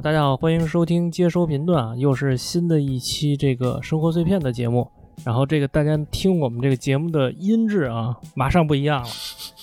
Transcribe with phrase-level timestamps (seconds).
[0.00, 4.90] 啊，大家好，欢迎收听接收频段啊，又是新的一期这个生活碎片的节目。
[5.26, 9.08] 然后这个大家听我们这个节目的音质啊，马上不一样了，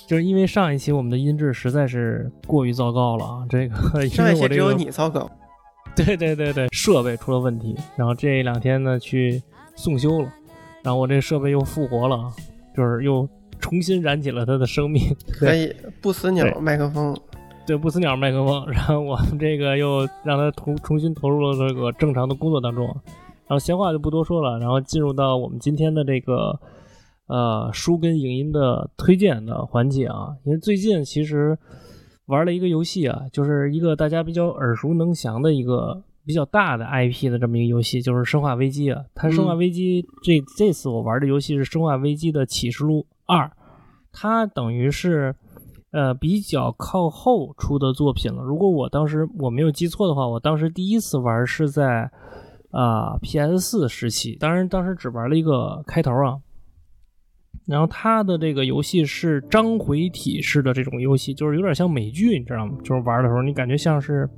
[0.05, 3.45] 就是因为上一期我们的音质实在是过于糟糕了啊。
[3.50, 3.75] 这个
[4.09, 5.27] 上一期只有你糟糕，
[5.96, 9.41] 对对对对，设备出了问题，然后这两天呢去
[9.75, 10.32] 送修了，
[10.83, 12.32] 然后我这设备又复活了，
[12.75, 13.27] 就是又
[13.60, 15.01] 重新燃起了它的生命。
[15.32, 17.18] 可以不死鸟麦克风。
[17.67, 26.57] 对不死鸟麦克风，然后我们这个又让它重重新投入了这个正常的工作当中，然后闲话就不多说了，然后进入到我们今天的这个
[27.27, 31.59] 呃书跟影音的推荐的环节啊，因为最近其实
[32.27, 39.03] 玩了一个游戏啊，就是一个大家比较耳熟能详的一个比较大的 IP 的这么一个游戏，就是《生化危机》啊。
[39.13, 43.52] 它《生化危机》这这次我玩的游戏是《生化危机》的启示录二，
[44.13, 45.35] 它等于是。
[45.91, 48.43] 呃，比较靠后出的作品了。
[48.43, 52.11] 如果我当时我没有记错的话，我当时第一次玩是在
[52.71, 56.38] 啊 PS 四时期，当然当时只玩了一个开头啊。
[57.65, 62.77] 然后它的这个游戏是章回体式的这种游戏，就是有点像美剧，你知道吗？
[62.83, 64.30] 就是玩的时候你感觉像是，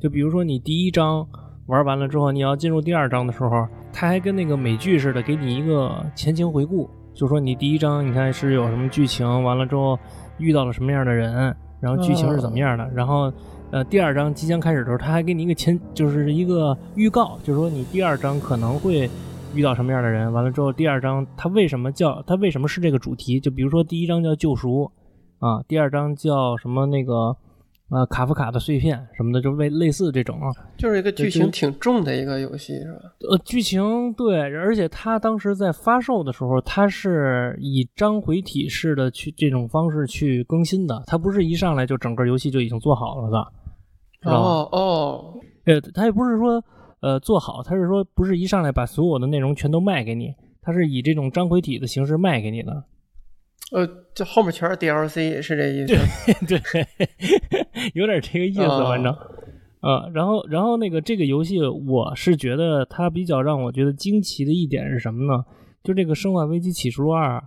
[0.00, 1.26] 就比如说你第一章
[1.66, 9.96] 玩完了之后，你要进入第二章的时候，它还跟那个美剧似的，给你一个前情回顾，就说你第一章你看是有什么剧情，完了之后。
[10.38, 13.32] 遇到了什么样的人，然后剧情是怎么样的，然后，
[13.70, 19.08] 呃，第二章即将开始的时候，他还给你一个前，就是一个预告，就是说你第二章可能会
[19.54, 20.32] 遇到什么样的人。
[20.32, 23.38] 完了之后，第二章它为什么叫它为什么是这个主题？
[23.40, 24.90] 就比如说第一章叫救赎，
[25.38, 27.36] 啊，第二章叫什么那个。
[27.92, 30.48] 啊，卡夫卡的碎片什么的，就类类似这种啊，
[30.78, 33.00] 就是一个剧情挺重的一个游戏，是吧？
[33.28, 43.46] 呃，剧情对，而且它当时在发售的时候，它是以章回体式的去这种方式去更新的，它不是一上来就整个游戏就已经做好了的，
[44.22, 45.34] 知道哦哦，
[45.66, 46.64] 呃，它也不是说
[47.02, 52.84] 呃做好，它是说不是一上来把所有的内容全都卖给你，它是以这种章回体的形式卖给你的。
[53.72, 56.46] 呃，这后面全是 DLC，是这意思？
[56.46, 56.86] 对 对，
[57.94, 59.12] 有点这个意思，反正，
[59.80, 65.44] 啊，然后，然后那个这个游戏，我是觉得它比较让我觉得惊奇的一点是什么呢？
[65.82, 67.38] 就这个《生化危机启示录二》，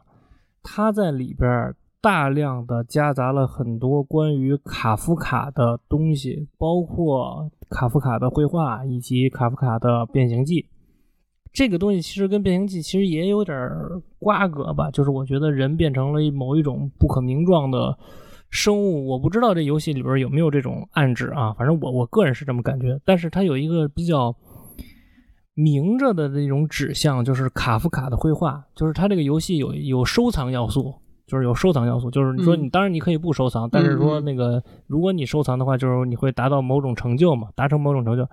[0.63, 10.65] 它在里边大量的夹杂了很多关于卡夫卡的东西，包括卡夫卡的绘画以及卡夫卡的变形记。
[11.55, 13.57] 这个东西其实跟变形记其实也有点
[14.19, 17.97] 瓜葛吧，就是我觉得人变成了某一种不可名状的
[18.49, 22.99] 生物，我不知道这游戏里边有没有这种暗指啊，反正我我个人是这么感觉。
[23.05, 24.35] 但是它有一个比较
[25.53, 30.93] 明着的那种指向，就是卡夫卡的绘画，就是它这个游戏有有收藏要素，
[31.25, 38.27] 就是有收藏要素，就是你说你当然你可以不收藏，但是说那个如果你收藏的话，就是你会达到某种成就嘛，达成某种成就。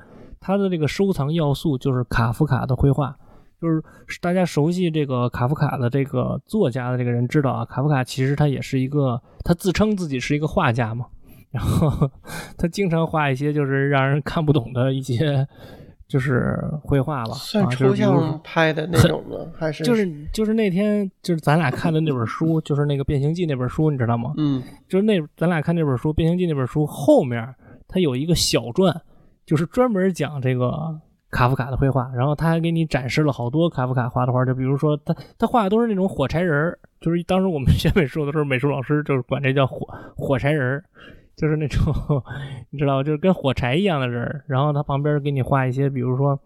[0.44, 3.16] 它的这个收藏要素就是卡夫卡的绘画，
[3.60, 3.80] 就是
[4.20, 11.06] 大家熟悉这个卡夫卡的这个作家的这个人知道啊，卡夫卡其实他也是一个，他自称自己是一个画家嘛，
[11.52, 12.10] 然后
[12.58, 15.46] 他经常画一些就是让人看不懂的一些
[16.08, 24.34] 就是绘画吧，算抽象拍的那种的，还是就是就是那天就是咱俩看的那本书， 就是那个变形记那本书，你知道吗？
[24.38, 27.54] 嗯，就是那咱俩看那本书变形记那本书后面
[27.86, 29.00] 它有一个小传。
[29.44, 30.72] 就是专门讲这个
[31.30, 40.84] 卡夫卡的绘画，然后他还给你展示了好多卡夫卡画的画，就比如说他他画的都是那种火柴人儿，就是当时我们学美术的时候，美术老师就是管这叫火火柴人儿，
[41.36, 41.92] 就是那种
[42.70, 44.44] 你知道，就是跟火柴一样的人儿。
[44.46, 46.38] 然后他旁边给你画一些，比如说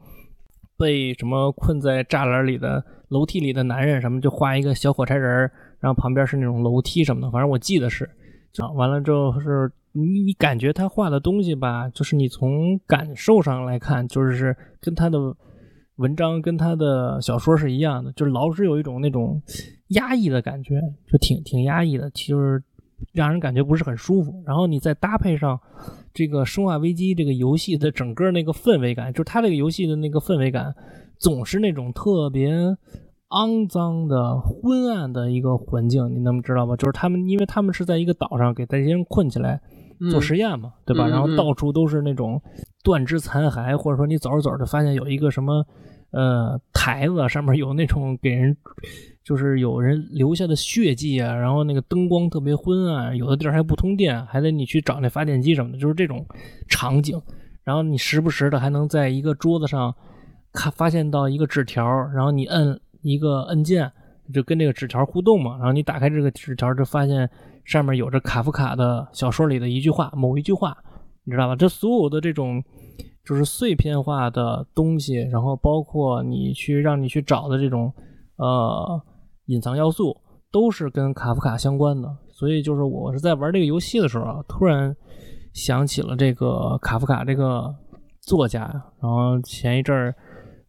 [0.79, 8.09] 被什么困在栅栏里的楼梯里的男人什么，就画一个小火柴人儿，然后旁边是那种楼梯什么的，反正我记得是，
[8.75, 9.71] 完了之后是。
[9.99, 15.19] 你你感觉他画的东西吧，就是你从感受上来看，就是跟他的
[15.97, 19.41] 文章跟他的小说是一样的，就是老是有一种那种
[19.88, 20.79] 压抑的感觉，
[21.11, 22.62] 就挺挺压抑的，就是
[23.12, 24.43] 让人感觉不是很舒服。
[24.47, 25.59] 然后你再搭配上
[26.12, 30.75] 这个《生化危机》这个游戏的整个那个氛围感，就是他这个游戏的那个氛围感，
[31.19, 32.53] 总是那种特别
[33.31, 36.76] 肮脏的、昏暗的一个环境，你能知道吗？
[36.76, 39.59] 就是他们，因为他们是在一个岛上给这些人困起来。
[40.10, 41.08] 做实验嘛，对吧？
[41.08, 42.40] 然后到处都是那种
[42.84, 45.64] 断肢残骸，或者说你走着走着发现有一个什么
[46.10, 48.56] 呃台子，上面有那种给人
[49.25, 56.25] 就是有人留下的血迹啊，然后那个灯光特别昏暗，有的地儿还不通电，还得你去找那发电机什么的，就是这种
[56.69, 57.20] 场景。
[57.64, 59.94] 然后你时不时的还能在一个桌子上
[60.52, 61.84] 看发现到一个纸条，
[62.14, 63.90] 然后你摁一个按键
[64.32, 67.28] 就跟这个纸条互动嘛，然后你打开这个纸条就发现。
[67.67, 70.77] 上面有着卡夫卡的小说里的一句话，某一句话，
[71.25, 71.57] 你知道吧？
[71.57, 72.63] 这所有的这种
[73.25, 77.93] 就是碎片化的东西，然后包括你去让你去找的这种
[78.37, 79.03] 呃
[79.47, 80.17] 隐藏要素，
[80.53, 82.09] 都是跟卡夫卡相关的。
[82.31, 84.95] 所以就是我是在玩这个游戏的时候啊，突然
[85.53, 87.75] 想起了这个卡夫卡这个
[88.21, 90.15] 作家呀，然后前一阵儿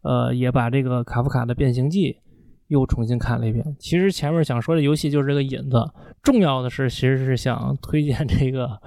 [0.02, 2.14] 呃也把这个卡夫卡的《变形记》
[2.68, 3.76] 又重新看了一遍。
[3.80, 5.84] 其实前面想说的游戏就是这个引子，
[6.22, 8.80] 重要的是其实是想推荐这个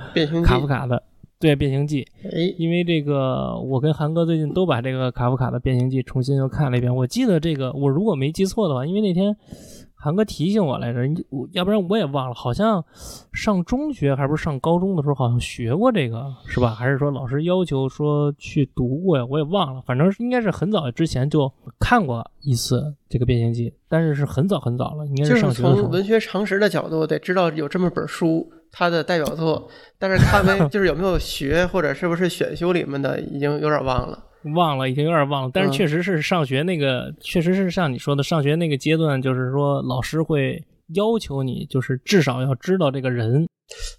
[0.44, 1.03] 卡夫卡的
[1.38, 6.94] 对《变形记》，哎，因为这个我跟韩哥最近都把这个卡夫卡的《变形记》重新又看了一遍。
[6.94, 9.35] 我记得这个我如果没记错的话，因为那天
[10.02, 11.00] 韩哥提醒我来着，
[11.52, 12.82] 要不然我也忘了，好像
[13.32, 16.75] 上中学还不是上高中的时候，好像学过这个是吧？
[16.75, 19.26] 还是说老师要求说去读过呀？
[19.29, 25.82] 我也忘了，反正应该是很早之前就看过一次这个《变形记》，但是是很早很早了，应该是上学的时候。
[25.82, 29.69] 从文学常识的角度得知道有这么本书，它的代表作，
[29.99, 34.19] 但是看没 就是有没有学或者是不是选修里面的，已经有点忘了。
[34.54, 40.64] 忘了，已经有点忘了，但是嗯确实是上学那个，确实是像你说的，上学那个阶段，就是说老师会
[40.94, 43.46] 要求你，就是至少要知道这个人。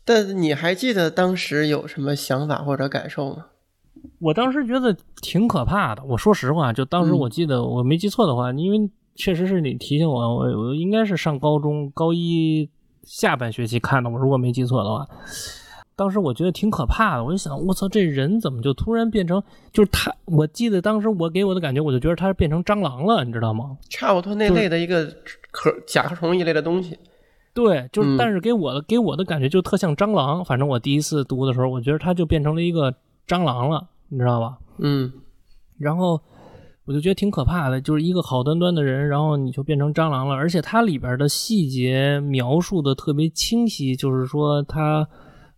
[0.04, 3.46] 但你还记得当时有什么想法或者感受吗？
[4.20, 6.04] 我当时觉得挺可怕的。
[6.04, 12.68] 我说实话，就当时嗯我记得我没记错的话，因为确实是你提醒我，我我应该是上高中高一
[13.04, 15.08] 下半学期看的，我如果没记错的话。
[15.96, 19.42] 当时我觉得挺可怕的，我就想，我操，这人怎么就突然变成，
[19.72, 20.12] 就是他？
[20.26, 23.78] 我记得当时我给我的感觉，我就觉得他变成蟑螂了，你知道吗？
[23.90, 25.06] 差不多那类的一个
[25.52, 26.98] 壳甲壳虫一类的东西。
[27.54, 30.44] 对，就是，嗯但是给我的、给我的感觉就特像蟑螂。
[30.44, 32.94] 反正我第一次读的时候，我觉得它就变成了一个
[33.28, 34.58] 蟑螂了，你知道吧？
[34.78, 35.12] 嗯
[35.78, 36.20] 然后
[36.86, 40.36] 我就觉得挺可怕的，就是一个好端端的人，然后你就变成蟑螂了。
[40.36, 45.08] 而且它里边的细节描述的特别清晰，就是说他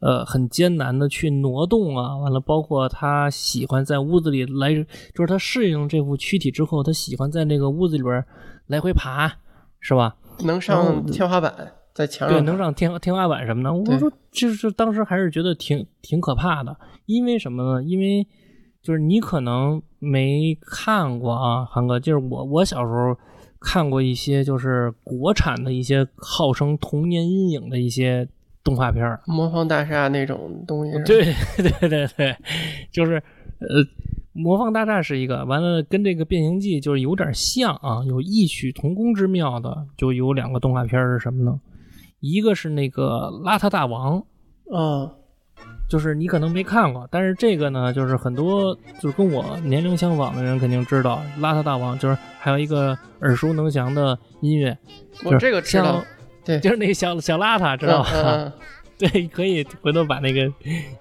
[0.03, 8.23] 呃很艰难的去挪动啊，完了包括他喜欢在屋子里来，就是他适应这副躯体之后，他喜欢在那个屋子里边
[8.67, 9.31] 来回爬，
[9.79, 10.17] 是吧？
[10.43, 13.73] 能上天花板，在墙上对，能上天天花板什么的。
[13.73, 17.83] 我对说，就是当时还是觉得挺挺可怕的，因为什么呢？
[17.83, 18.27] 因为
[18.81, 23.15] 就是你可能没看过啊，韩哥，就是我我小时候
[23.59, 28.27] 看过一些就是国产的一些号称童年阴影的一些
[28.63, 29.19] 动画片儿。
[29.25, 30.91] 魔方大厦那种东西。
[31.05, 32.35] 对对对对，
[32.91, 33.15] 就是
[33.59, 33.83] 呃，
[34.31, 41.59] 魔方大厦是一个，完了跟这个变形记就是有点像啊，有异曲同工之妙的，就有两个动画片儿是什么呢？
[42.19, 44.23] 一个是那个邋遢大王，
[44.67, 45.11] 哦，
[45.89, 54.77] 就是你可能没看过，但是这个呢，就是很多就是跟我年龄相仿的人肯定知道，邋遢大王就是还有一个耳熟能详的音乐，
[55.25, 56.05] 我这个知道像，
[56.45, 58.53] 对，就是那个小小邋遢，知道吧？
[58.97, 60.41] 对，可以回头把那个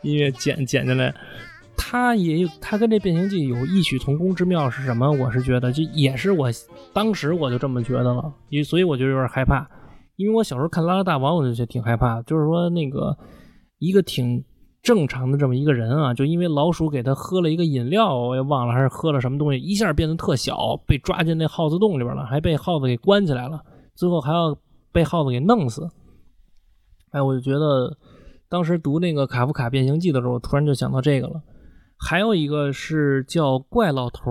[0.03, 1.15] 音乐剪剪进来。
[1.77, 5.11] 它也有，它跟这《变形记》有异曲同工之妙是什么？
[5.11, 6.49] 我是觉得，就也是我
[6.93, 9.67] 当时我就这么觉得了，因为所以我就有点害怕，
[10.17, 13.17] 因为我小时候看《拉拉大王》，我就觉得挺害怕的，就是说那个
[13.79, 14.43] 一个挺
[14.83, 23.61] 正常的这么一个人啊，就因为老鼠给他喝了一个饮料，我也忘了还是喝了什么东西，一下变得特小，被抓进那耗子洞里边了，还被耗子给关起来了，
[23.95, 24.57] 最后还要
[24.93, 25.89] 被耗子给弄死。
[27.11, 27.97] 哎，我就觉得
[28.49, 31.43] 当时读那个卡夫卡《变形记》的时候，突然就想到这个了。
[31.99, 34.31] 还有一个是叫《怪老头》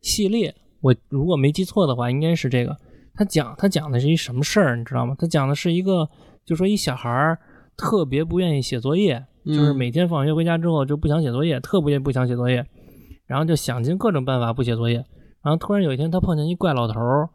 [0.00, 2.76] 系列，我如果没记错的话，应该是这个。
[3.14, 5.14] 他讲他讲的是一什么事儿，你知道吗？
[5.18, 6.08] 他讲的是一个，
[6.44, 7.38] 就说一小孩儿
[7.76, 12.66] 特别不愿意写作业，就是每天放学回家之后就不想写作业，特别不想写作业，
[13.26, 14.96] 然后就想尽各种办法不写作业。
[15.42, 17.28] 然后突然有一天，他碰见一怪老头儿，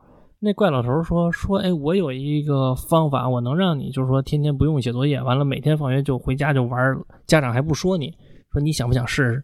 [0.44, 8.12] 那怪老头说说，哎，我有一个方法，我能让你就是说天天不用写作业，完了每天放学就回家就玩，家长还不说你，
[8.52, 9.44] 说你想不想试试？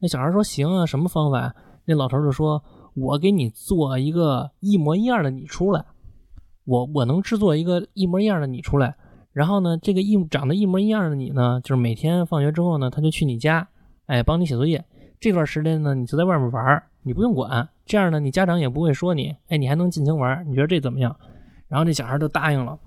[0.00, 1.54] 那小孩说行啊，什么方法？
[1.84, 2.62] 那老头就说，
[2.94, 5.84] 我给你做一个一模一样的你出来，
[6.64, 8.96] 我我能制作一个一模一样的你出来。
[9.34, 13.68] 然后呢，这个一长得一模一样的你呢，就是每天放学之后呢，他就去你家，
[14.06, 14.82] 哎，帮你写作业。
[15.20, 17.68] 这段时间呢，你就在外面玩，你不用管。
[17.88, 20.44] 这样呢，你家长也不会说你，哎，你还能尽情玩。
[20.48, 21.16] 你觉得这怎么样？
[21.66, 22.78] 然后这小孩就答应了。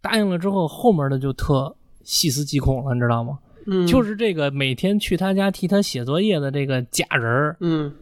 [0.00, 3.38] 答应了之后，后面的就特细思极恐了，你知道吗？
[3.66, 7.94] 嗯，就是这个每天去他家替他写作业的这个假人儿，嗯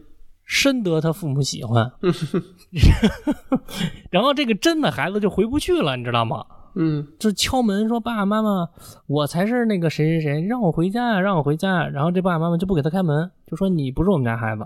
[0.45, 1.91] 深得他父母喜欢。
[4.09, 6.43] 然后这个真的孩子就回不去了，你知道吗？
[6.75, 8.67] 嗯就敲门说：“爸爸妈妈，
[9.07, 14.65] 我才是那个谁谁谁，让我回家呀，让我回家呀。”然后这爸爸妈妈就不给他开门，就说：“你不是我们家孩子。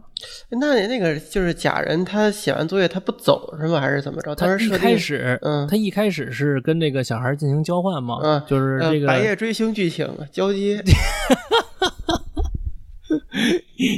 [0.50, 3.80] 那你那个就是假人，他写完作业他不走是吗？
[3.80, 10.84] 还是怎么着？”他一开始，嗯他一开始是跟这个小孩进行交换嘛，嗯就是这个呃白夜追星剧情交接，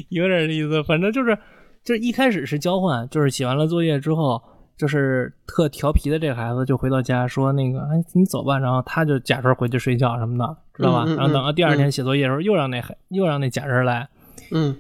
[0.10, 0.84] 有点意思。
[0.84, 1.38] 反正就是，
[1.84, 4.42] 就是一开始是交换，就是写完了作业之后，
[4.78, 8.58] 就是特调皮的这个孩子就回到家说那个，哎，你走吧。
[8.60, 11.06] 然后他就假装回去睡觉什么的，知道吧？
[11.06, 14.10] 然后等到第二天写作业的时候，又让那孩又让那假人来。
[14.52, 14.76] 嗯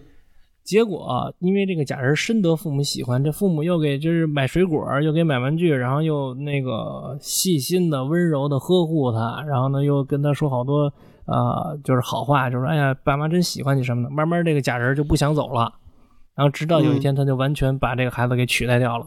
[0.64, 10.92] 结果因为这个假人深得父母喜欢，这父母又给就是买水果，又给买玩具，然后又那个细心的、温柔的呵护他，然后呢又跟他说好多
[11.26, 14.10] 呃就是好话，就说哎呀爸妈真喜欢你什么的。
[14.10, 15.72] 慢慢这个假人就不想走了，
[16.34, 19.06] 然后直到有一天他就完全把这个孩子给取代掉了。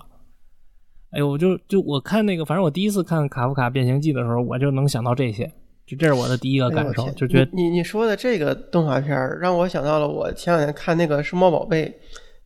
[1.10, 5.50] 哎呦，我就就我看那个，反正我第一次看《卡夫卡变形记》的时候，我就能想到这些，
[5.86, 11.86] 就这是我的第一个感受，就觉得你你你说的这个动画片儿让我想到了我前两天看那个《数码宝贝》，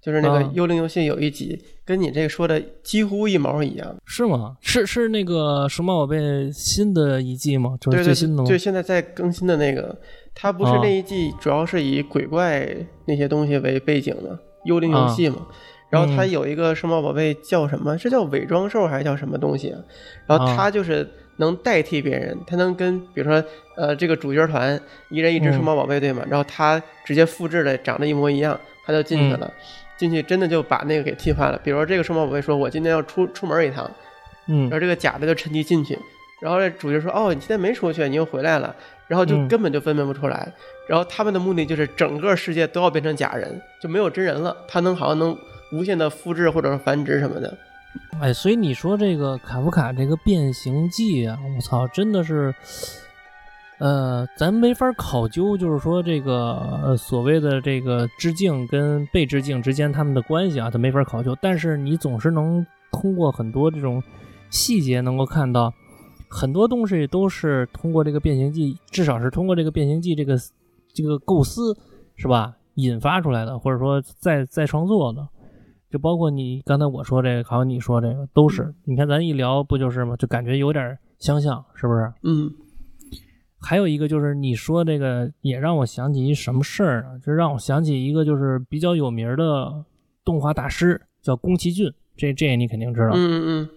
[0.00, 3.96] 就是那个啊幽灵游戏有一集，跟你这个说的几乎一毛一样。
[4.06, 4.56] 是吗？
[4.60, 7.76] 是是那个数码宝贝新的一季吗？
[7.80, 8.48] 就是对对最新的吗？
[8.48, 9.98] 对，现在在更新的那个，
[10.36, 12.68] 它不是啊那一季主要是以鬼怪
[13.06, 15.48] 那些东西为背景的幽灵游戏嘛。
[15.92, 17.98] 然后它嗯有一个数码宝贝叫什么？
[17.98, 19.78] 是叫伪装兽还是叫什么东西啊？
[20.26, 21.06] 然后他就是
[21.36, 23.44] 能代替别人，他能跟比如说
[23.76, 24.80] 呃这个主角团
[25.10, 26.24] 一人一只嗯数码宝贝对吗？
[26.30, 29.46] 然后他直接复制的长得一模一样，他就进去了。
[29.46, 29.64] 嗯
[29.98, 31.60] 进去真的就把那个给替换了。
[31.62, 33.88] 比如说这个数码宝贝说：“我今天要出出门一趟。”
[34.48, 35.96] 嗯然后这个假的就趁机进去，
[36.40, 38.74] 然后这主角说：“哦，你今天没出去，你又回来了。”
[39.06, 40.52] 然后就嗯根本就分辨不出来。
[40.88, 44.56] 然后他们的目的就是整个世界都要变成假人，就没有真人了。
[44.66, 45.38] 他能好像能
[45.72, 47.56] 无限的复制或者是繁殖什么的。
[48.20, 52.54] 哎，所以你说这个卡夫卡这个变形记啊，我操，真的是，
[53.78, 61.36] 呃，咱没法考究，就是说这个呃所谓的这个致敬跟被致敬之间他们的关系啊，他没法考究。
[61.42, 64.02] 但是你总是能通过很多这种
[64.48, 65.72] 细节能够看到，
[66.30, 70.38] 很多东西都是通过这个变形记，至少是通过这个变形记这个
[70.94, 71.76] 这个构思
[72.16, 75.28] 是吧引发出来的，或者说再再创作的。
[75.92, 78.74] 就包括你刚才我说这个，还有你说这个，都是。
[78.84, 80.16] 你看咱一聊不就是吗？
[80.16, 82.10] 就感觉有点相像，是不是？
[82.22, 82.50] 嗯
[83.64, 87.18] 还有一个就是你说这个，也让我想起一什么事儿呢？
[87.24, 89.84] 就让我想起一个就是比较有名的
[90.24, 91.92] 动画大师，叫宫崎骏。
[92.16, 93.10] 这这你肯定知道。
[93.14, 93.68] 嗯嗯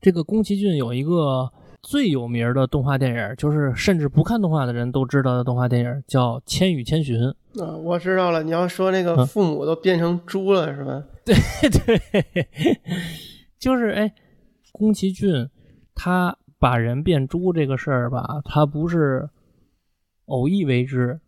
[0.00, 1.50] 这个宫崎骏有一个
[1.82, 7.16] 最有名的动画电影，就是甚至不看动画的人都知道的动画电影，叫《千与千寻》。
[7.60, 8.42] 嗯啊，我知道了。
[8.42, 11.04] 你要说那个嗯父母都变成猪了是吧？
[11.28, 11.68] 对
[12.00, 12.46] 对，
[13.58, 14.14] 就是哎，
[14.72, 15.48] 宫崎骏
[15.94, 19.28] 他把人变猪这个事儿吧，他不是
[20.26, 21.20] 偶一为之，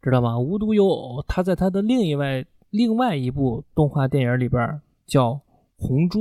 [0.00, 0.38] 知道吗？
[0.38, 5.32] 无独有偶，他在他的另一外另外一部动画电影里边叫
[5.76, 6.20] 《红猪》，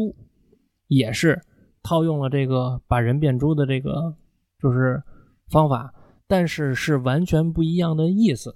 [0.87, 1.39] 也是
[1.83, 4.15] 套用了这个把人变猪的这个
[4.59, 5.01] 就是
[5.49, 5.93] 方法，
[6.27, 8.55] 但是是完全不一样的意思。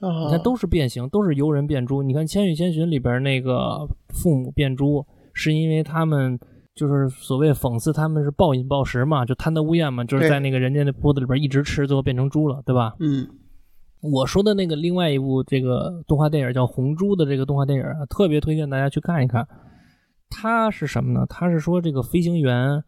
[0.00, 2.02] 啊，你看都是变形，都是由人变猪。
[2.02, 6.38] 你看《千与千寻》里边那个父母变猪，是因为他们
[6.74, 12.94] 就是所谓讽刺他们是暴饮暴食嘛，就贪得无厌嘛，就是在那个人家的锅子里边一直吃，最后变成猪了，对吧？
[13.00, 13.26] 嗯
[14.00, 19.44] 我说的那个另外一部这个动画电影叫《红猪》的这个动画电影啊，特别推荐大家去看一看。
[20.30, 21.26] 它是什么呢？
[21.28, 22.80] 它是说这个飞行员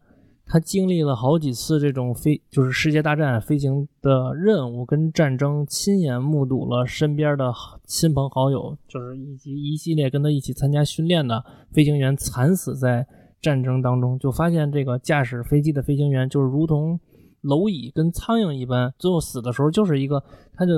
[0.45, 7.53] 他经历了好几次这种飞就是世界大战飞行的任务跟战争，亲眼目睹了身边的
[7.85, 13.07] 亲朋好友，就是以及一系列跟他一起参加训练的飞行员惨死在
[13.41, 16.99] 战争当中，就发现这个驾驶飞机的飞行员就是如同
[17.43, 20.21] 蝼蚁跟苍蝇一般，最后死的时候就是一个，
[20.53, 20.73] 他就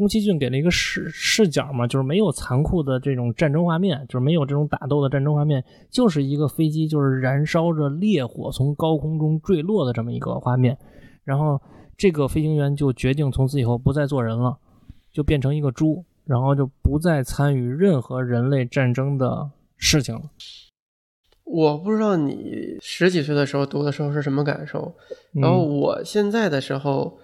[0.00, 10.78] 宫崎骏给了一个视视角嘛，就是没有残酷的这种战争画面，就是没有这种打斗的战争画面，就是一个飞机就是燃烧着烈火从高空中坠落的这么一个画面。
[11.22, 11.60] 然后
[11.98, 14.56] 这个飞行员就决定从此以后不再做人了，
[15.12, 20.22] 就变成一个猪，然后就不再参与任何人类战争的事情了。
[21.44, 24.94] 我不知道你十几岁的时候读的时候是什么感受，
[25.34, 27.18] 然后嗯我现在的时候，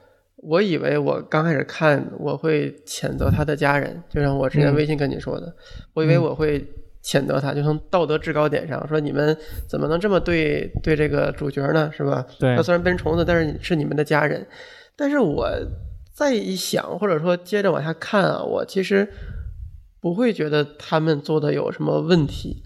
[0.47, 5.53] 我以为我刚开始看我会谴责他的家人，就像我之前嗯微信跟你说的，
[5.93, 6.65] 我以为嗯我会
[7.03, 9.37] 谴责他，就从道德制高点上说你们
[9.69, 11.91] 怎么能这么对对这个主角呢？
[11.93, 12.25] 是吧？
[12.39, 14.47] 对他虽然变成虫子，但是是你们的家人。
[14.95, 15.51] 但是我
[16.15, 19.09] 再一想，或者说接着往下看啊，我其实
[20.01, 22.63] 不会觉得他们做的有什么问题。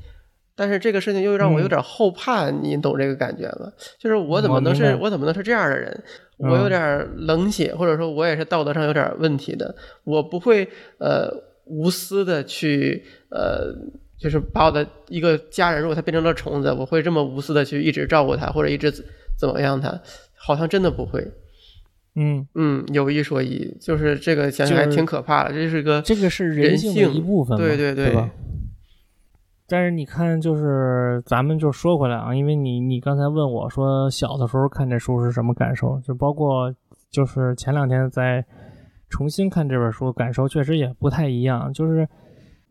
[0.61, 3.73] 但是这个事情又让我有点后怕，你懂这个感觉吗？
[3.99, 5.91] 就是我怎么能是嗯我我怎么能是这样的人？
[6.39, 9.75] 嗯我有点冷血，或者说我也是道德上有点问题的。
[10.05, 11.31] 我不会呃
[11.65, 13.75] 无私的去呃，
[14.19, 19.03] 就是把我的一个家人，如果他变成了虫子，我会这么无私的去一直照顾他，或者一直怎
[19.39, 19.99] 怎么样他？
[20.37, 21.27] 好像真的不会。
[22.17, 28.15] 嗯，嗯，有一说一，就是这个想想还挺可怕的，这是个这个是人性的一部分，对对对？
[29.71, 36.75] 但是你看，就是咱们就说回来啊，因为你你刚才问我说小的时候看这书是什么感受，就包括
[37.09, 38.45] 就是前两天在
[39.09, 41.73] 重新看这本书，感受确实也不太一样。
[41.73, 42.09] 就是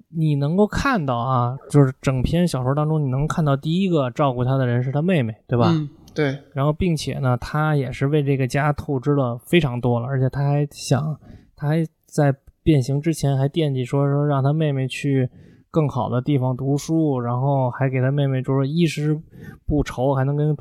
[0.10, 5.70] 你能够看到啊，就是整篇小说当中，你能看到第一个照顾他的人是他妹妹，对吧？
[5.70, 11.18] 嗯，对，然后并且呢，他也是为这个家透支了非常多了，而且他还想，
[11.56, 15.30] 他还在变形之前还惦记说说让他妹妹去
[15.72, 19.20] 更好的地方读书，然后还给他妹妹就是衣食
[19.66, 20.56] 不愁，还能跟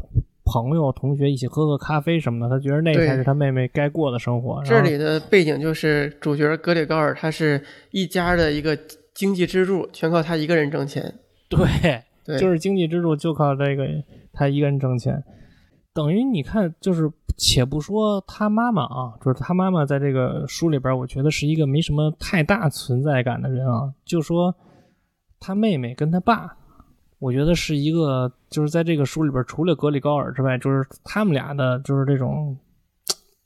[0.45, 4.63] 朋友同学一起喝喝咖啡什么的，他觉得那才是他妹妹该过的生活。
[4.65, 8.79] 这里的背景就是主角格里高尔他是一家的一个
[9.15, 11.15] 经济支柱，全靠他一个人挣钱。
[11.49, 13.87] 对，对，就是经济支柱就靠这个
[14.33, 15.23] 他一个人挣钱，
[15.93, 23.93] 等于你看，就是且不说他妈妈啊，就是他妈妈在这个书里边，我觉得是一个没什么太大存在感的人啊。
[24.05, 24.55] 就说
[25.41, 26.57] 他妹妹跟他爸，
[27.19, 32.57] 我觉得是一个，就是在这个书里边，除了格里高尔之外，就是他们俩的，就是这种。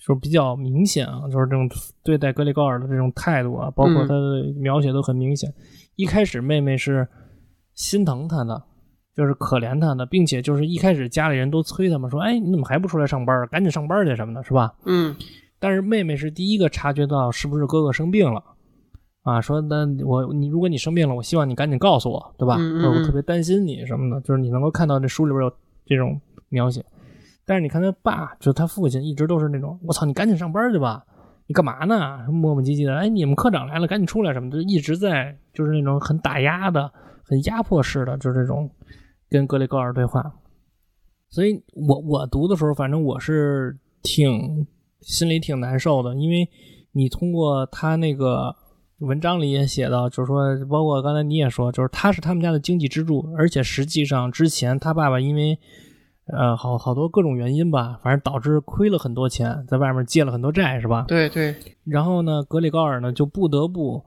[0.04, 1.70] 就是比较明显啊，就是这种
[2.02, 5.48] 对待格里高尔的这种态度啊，包括嗯他的描写都很明显。
[5.94, 7.06] 一开始妹妹是
[7.76, 8.60] 心疼他的，
[9.14, 13.46] 就是可怜他的，并且就是一开始家里人都催他们说：“哎，你怎么还不出来上班？
[13.46, 15.14] 赶紧上班去什么的，是吧嗯，？”
[15.60, 18.42] 但是妹妹是第一个察觉到是不是哥哥生病了，
[19.22, 22.56] 啊，说那我你如果你生病了，我希望你赶紧告诉我，对吧？
[22.56, 25.52] 我特别担心你什么的，就是你能够看到这书里边有
[25.86, 26.84] 这种描写。
[27.44, 31.04] 但是你看他爸，就是他父亲，一直都是那种我操，你赶紧上班去吧，
[31.46, 32.26] 你干嘛呢？
[32.30, 36.90] 磨磨唧唧的，哎，你们科长来了，赶紧出来什么的，就一直在就是那种很打压的、
[37.24, 38.70] 很压迫式的，就是这种
[39.30, 40.32] 跟格雷高尔对话。
[41.30, 44.66] 所以我我读的时候，反正我是挺
[45.00, 46.48] 心里挺难受的，因为
[46.92, 48.54] 你通过他那个
[49.02, 55.58] 文章里也写到，就是说，包括刚才你也说，就是他是他们家的经济支柱，而且实际上之前他爸爸因为
[56.26, 61.04] 呃好好多各种原因吧，反正导致亏了很多钱，在外面借了很多债，是吧？
[61.08, 64.02] 对对，然后呢，格里高尔呢就不得不，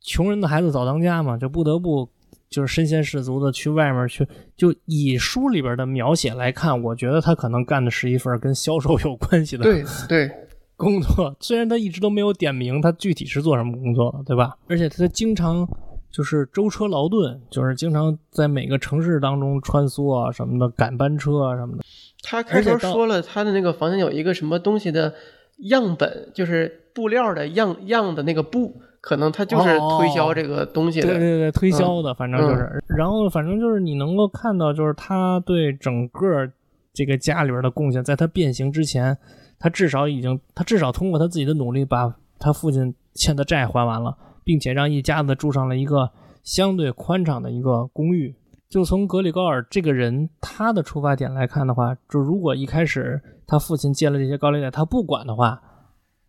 [0.00, 2.08] 穷人的孩子早当家嘛，就不得不
[2.50, 4.26] 就是身先士卒的去外面去。
[4.56, 10.30] 就以书里边的描写来看，我觉得他可能干的是一份跟销售有关系的对对，
[10.78, 14.56] 工作，虽然他一直都没有点名他具体是做什么工作的，对吧？
[14.68, 15.68] 而且他经常
[16.10, 21.82] 就是舟车劳顿，就是经常在每个城市当中穿梭啊什么的，赶班车啊什么的。
[22.22, 25.12] 他开头说了他的那个房间有一个什么东西的
[25.58, 31.08] 样本，就是布料的样样的那个布，可能他就是推销这个东西的。
[31.08, 36.48] 对对对，推销的，反正就是，然后反正就是你能够看到，就是他对整个
[36.92, 39.16] 这个家里边的贡献，在他变形之前，
[39.58, 46.10] 他至少已经，他至少通过他自己的努力，把他父亲欠的债还完了，并且让一家子住上了一个
[46.42, 48.34] 相对宽敞的一个公寓。
[48.68, 55.60] 就从格里高尔这个人他的出发点来看的话，就如果一开始他父亲借了这些高利贷，他不管的话，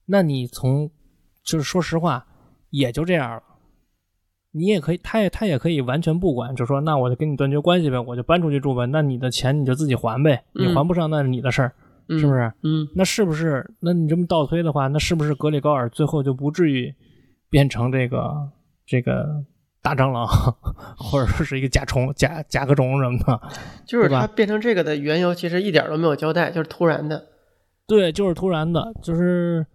[0.06, 0.90] 那你从
[1.44, 2.26] 就是说实话，
[2.70, 3.44] 也就这样了。
[4.52, 8.86] 你也可以，他也他也可以完全不管，就说那我就跟你断绝关系呗，我就搬出去住呗。
[8.88, 11.74] 那你的钱你就自己还呗，你嗯还不上那是你的事儿，嗯
[12.18, 12.52] 是不是？
[12.64, 13.70] 嗯，那是不是？
[13.80, 16.94] 那你这么倒推的话，那是不是格里高尔最后就不至于
[17.50, 18.34] 变成这个
[18.86, 19.44] 这个
[19.82, 20.26] 大蟑螂，
[20.98, 23.40] 或者说是一个甲虫、甲甲壳虫什么的？
[23.86, 27.28] 就是他变成这个的缘由，其实一点都没有交代，就是突然的。
[27.88, 29.66] 对，就是突然的，就是，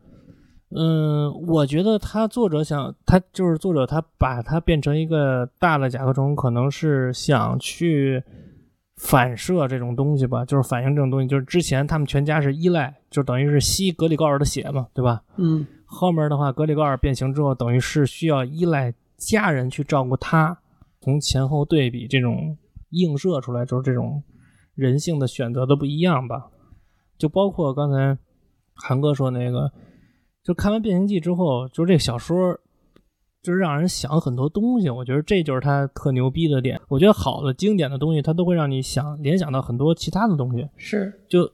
[0.77, 8.23] 嗯，我觉得他作者想，他就是作者，他把它变成一个大的甲壳虫，可能是想去
[8.97, 11.27] 反射这种东西吧，就是反映这种东西。
[11.27, 15.23] 就是之前他们全家是依赖，就等于是吸格里高尔的血嘛，对吧？
[15.37, 20.59] 嗯后面的话，格里高尔变形之后，等于是需要依赖家人去照顾他，
[21.01, 22.57] 从前后对比这种
[22.91, 24.23] 映射出来，就是这种
[24.75, 26.51] 人性的选择的不一样吧。
[27.17, 28.19] 就包括刚才
[28.75, 29.71] 韩哥说那个，
[30.43, 32.59] 就看完《变形记》之后，就是这个小说，
[33.45, 34.91] 就是让人想很多东西。
[34.91, 36.81] 我觉得这就是他特牛逼的点。
[36.89, 40.67] 我觉得好的经典的东西，它都会让你想联想到很多其他的东西。
[40.77, 41.49] 是，就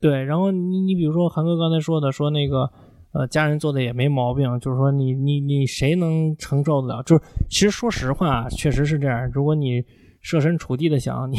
[0.00, 2.70] 对，然后你你比如说韩哥刚才说的，说那个
[3.12, 7.02] 呃家人做的也没毛病，就是说你你你谁能承受得了？
[7.04, 9.30] 就是其实说实话，确实是这样。
[9.32, 9.82] 如果你
[10.20, 11.38] 设身处地的想，你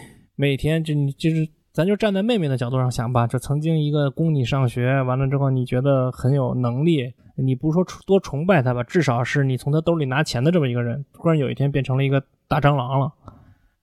[0.36, 13.12] 每天就你就是咱就站在妹妹的角度上想吧，就曾经一个供你上学，完了之后你觉得很有能力，你不说多崇拜他吧，至少是你从他兜里拿钱的这么一个人，突然有一天变成了一个大蟑螂了。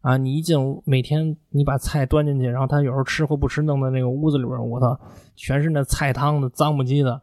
[0.01, 4.99] 啊，你一进屋，每天你把菜端进去，然后他有时候吃或不吃，弄到那个屋子里边，我操，
[5.35, 7.21] 全是那菜汤子，脏不唧的，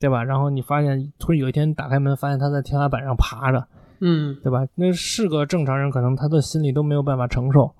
[0.00, 0.24] 对吧？
[0.24, 3.68] 然后你发现突然有一天打开门，发现他在天花板上爬着，
[4.00, 4.66] 嗯对吧？
[4.74, 7.72] 那是个正常人，可能他的心里都没有办法承受，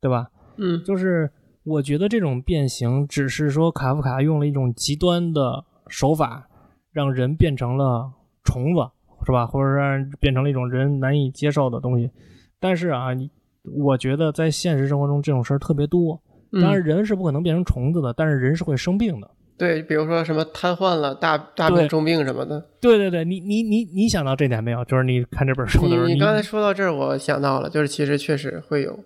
[0.00, 0.28] 对吧？
[0.56, 1.30] 嗯就是
[1.62, 6.48] 我觉得这种变形，只是说卡夫卡用了一种极端的手法，
[6.96, 8.10] 让人变成了
[8.42, 8.80] 虫子，
[9.26, 9.46] 是吧？
[9.46, 12.10] 或者让人变成了一种人难以接受的东西。
[12.58, 13.30] 但是啊，你
[13.64, 16.18] 我觉得在现实生活中这种事儿特别多。
[16.52, 19.30] 嗯，当然，人是不可能变成虫子的，但是人是会生病的。
[19.58, 22.66] 对，比如说什么瘫痪了、大大病、重病什么的。
[22.80, 24.82] 对对对，你你你你想到这点没有？
[24.86, 28.98] 就是你看这本书的时候，你你刚才说到这儿，我想到了，就是其实确实会有，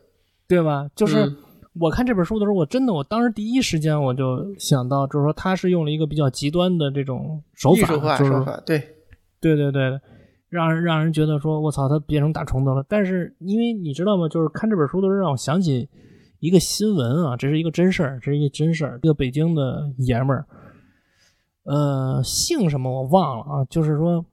[0.47, 0.87] 对吧？
[0.95, 1.25] 就是。
[1.25, 1.37] 嗯
[1.79, 8.79] 我看这本书的时候，我真的，我当时第一时间我就想到，就是说他是用了一个比较极端的这种手法，就是手法，对，
[9.41, 10.01] 对对对，
[10.49, 12.85] 让人让人觉得说，我操，他变成大虫子了。
[12.89, 14.29] 但是因为你知道吗？
[14.29, 15.89] 就是看这本书的时候，让我想起
[16.41, 18.99] 一个新闻啊，这是一个真事儿，这是一个真事儿。
[19.03, 20.47] 一个北京的爷们儿，
[21.63, 24.25] 呃，姓什么我忘了啊，就是说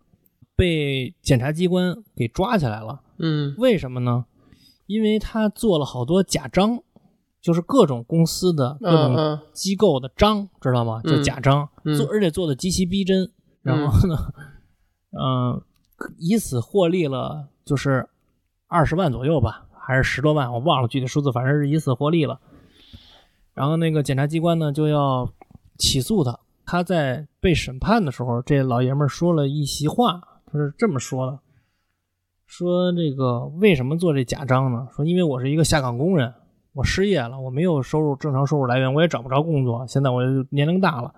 [0.56, 3.02] 被检察机关给抓起来了。
[3.20, 4.26] 嗯为什么呢？
[4.88, 6.82] 因为他做了好多假章，
[7.42, 11.02] 就是各种公司的各种机构的章，知道吗？
[11.04, 13.32] 就嗯假章，嗯做而且做的极其逼真。
[13.62, 14.16] 然后呢，
[15.12, 15.62] 嗯、
[16.18, 18.08] 以此获利了，就是
[18.68, 22.40] 二十万左右吧，还是十多万，我忘了具体数字，反正是以此获利了。
[23.54, 25.30] 然后那个检察机关呢就要
[25.78, 26.40] 起诉他。
[26.66, 31.40] 他在被审判的时候，这老爷们儿说了一席话，他是这么说的：
[32.46, 34.88] 说这个为什么做这假章呢？
[34.96, 36.34] 说因为我是一个下岗工人，
[36.78, 39.84] 我失业了，我没有收入正常收入来源，我也找不着工作。
[39.88, 41.12] 现在我年龄大了，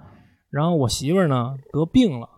[0.50, 2.30] 然后我媳妇儿呢得病了，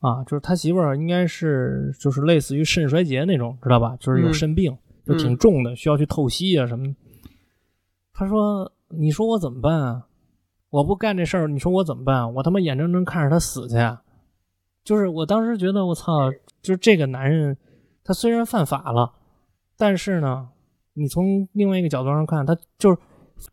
[0.00, 3.94] 啊，就是他媳妇儿应该是就是类似于肾衰竭那种，知道吧？
[4.00, 6.86] 就是有嗯肾病，就挺重的，需要去透析啊什么。
[8.14, 10.06] 他说：“你说我怎么办啊？
[10.70, 12.32] 我不干这事儿，你说我怎么办？
[12.34, 14.02] 我他妈眼睁睁看着他死去啊！
[14.84, 16.30] 就是我当时觉得我操，
[16.62, 17.56] 就是这个男人，
[18.02, 19.12] 他虽然犯法了，
[19.76, 20.48] 但是呢，
[20.94, 22.98] 你从另外一个角度上看，他就是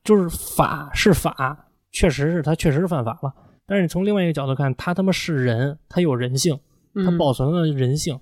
[0.04, 3.34] 就是法是法，确实是他确实是犯法了。
[3.66, 6.60] 但是你从另外一个角度看，他他妈是人，他有人性，
[6.96, 8.20] 他嗯保存了人性。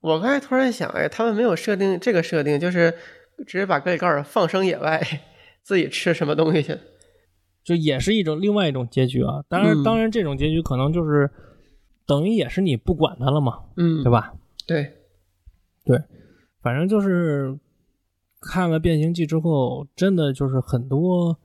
[0.00, 2.92] 我刚才突然想，哎，他们没有设定这个设定，就是
[3.46, 5.02] 直接把格里高尔放生野外，
[5.64, 6.78] 自己吃什么东西去。
[7.64, 9.42] 就也是一种另外一种结局啊。
[9.48, 11.30] 当然，嗯当然这种结局可能就是
[12.06, 14.34] 等于也是你不管他了嘛，嗯，对吧？
[14.66, 14.92] 对
[15.86, 15.98] 对，
[16.60, 17.58] 反正就是
[18.46, 21.38] 看了《变形记》之后，真的就是很多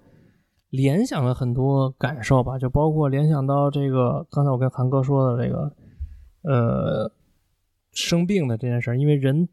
[0.69, 5.71] 联想了很多感受吧，就包括联想到这个刚才我跟韩哥说的这个
[6.43, 7.11] 呃
[7.91, 9.47] 生病的这件事儿，因为人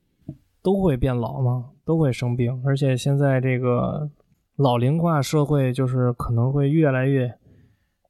[0.62, 4.10] 都会变老嘛，都会生病，而且现在这个
[4.56, 7.32] 老龄化社会就是可能会越来越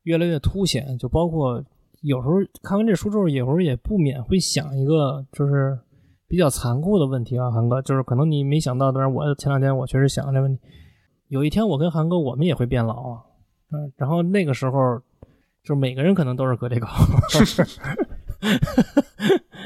[0.04, 1.62] 越来越凸显，就包括
[2.00, 5.78] 有时候看完这书之后，有时候也不免会想一个就是
[6.28, 10.62] 比较残酷的问题啊，韩哥，就是可能你没想到，但是我前两天我确实想这问题。
[11.28, 13.22] 有一天我跟韩哥我们也会变老啊，
[13.72, 14.98] 嗯，然后那个时候
[15.62, 16.88] 就是每个人可能都是格里高，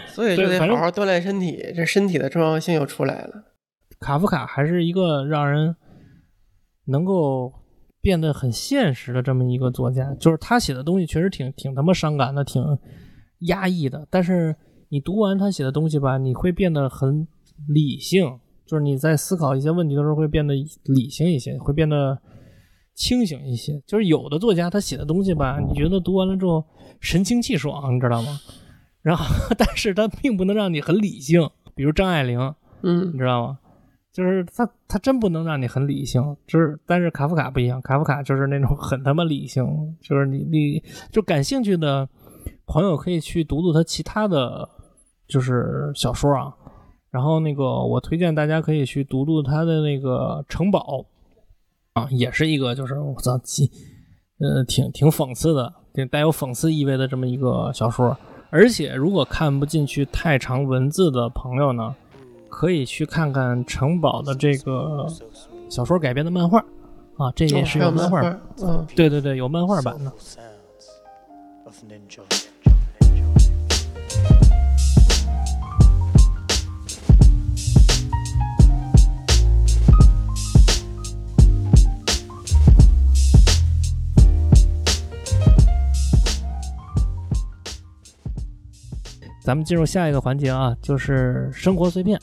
[0.09, 3.45] 所以就得好好锻炼身体，这身体的重要性又出来了。
[3.99, 5.77] 卡夫卡还是一个让人
[6.87, 7.53] 能够
[8.01, 12.65] 变得很现实的这么一个作家，就是他写的东西确实挺挺他妈伤感的，挺
[13.41, 14.07] 压抑的。
[14.11, 14.57] 但是
[14.91, 17.27] 你读完他写的东西吧，你会变得很
[17.69, 20.53] 理性，就是你在思考一些问题的时候会变得
[20.85, 22.21] 理性一些，会变得
[22.95, 23.81] 清醒一些。
[23.87, 26.65] 就是有的作家他写的东西吧，你觉得读完了之后
[27.01, 28.39] 神清气爽，你知道吗？
[29.01, 29.25] 然后，
[29.57, 31.41] 但是他并不能让你很理性，
[31.75, 32.39] 比如张爱玲，
[32.83, 33.59] 嗯你知道吗？
[34.13, 39.65] 就是他，他真不能让你很理性，就是但是卡夫卡不一样，卡夫卡就是那种 很他妈理性，
[40.03, 42.09] 就是你你就感兴趣的
[42.67, 44.69] 朋友可以去读读他其他的
[45.31, 46.53] 就是小说啊，
[47.11, 51.07] 然后那个我推荐大家可以去读读他的那个《城堡》
[52.01, 53.71] 啊，也是一个就是我操，极
[54.41, 58.15] 呃挺挺讽刺的，挺带有讽刺意味的这么一个小说，
[58.51, 61.95] 而且如果看不进去太长文字的朋友呢。
[62.53, 65.07] 可以去看看城堡的这个
[65.71, 66.59] 小说改编的漫画
[67.17, 70.13] 啊，这也是有漫画，画，嗯，对对对，有漫画版的。
[89.43, 92.21] 咱们进入下一个环节啊，就是生活碎片。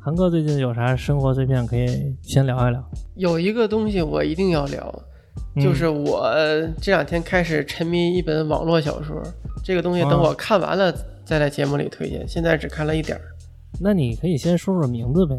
[0.00, 2.82] 韩哥最近有啥生活碎片可以先聊一聊？
[3.16, 5.02] 有一个东西我一定要聊，
[5.56, 6.34] 嗯就是我
[6.80, 9.22] 这两天开始沉迷一本网络小说，
[9.62, 10.90] 这个东西等啊我看完了
[11.24, 13.22] 再在节目里推荐，现在只看了一点儿。
[13.80, 15.36] 那你可以先说说名字呗。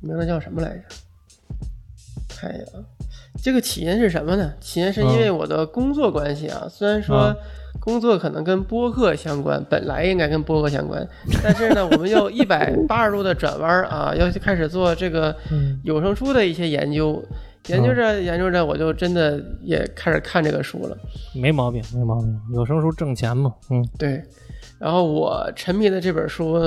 [0.00, 0.84] 名字叫什么来着？
[2.28, 2.80] 看一眼啊，
[3.42, 4.52] 这个起因是什么呢？
[4.60, 7.36] 起因是因为我的工作关系啊，虽然说嗯
[7.82, 11.06] 工作可能跟播客相关，本来应该跟播客相关，
[11.42, 17.22] 但是呢，我们要一百八十度的转弯啊，要去开始做这个嗯有声书的一些研究。
[17.68, 20.98] 研究着研究着，我就真的也开始看这个书了。
[21.32, 23.54] 没毛病，没毛病，有声书挣钱嘛。
[23.70, 24.20] 嗯对，
[24.80, 26.58] 然后我沉迷的这本书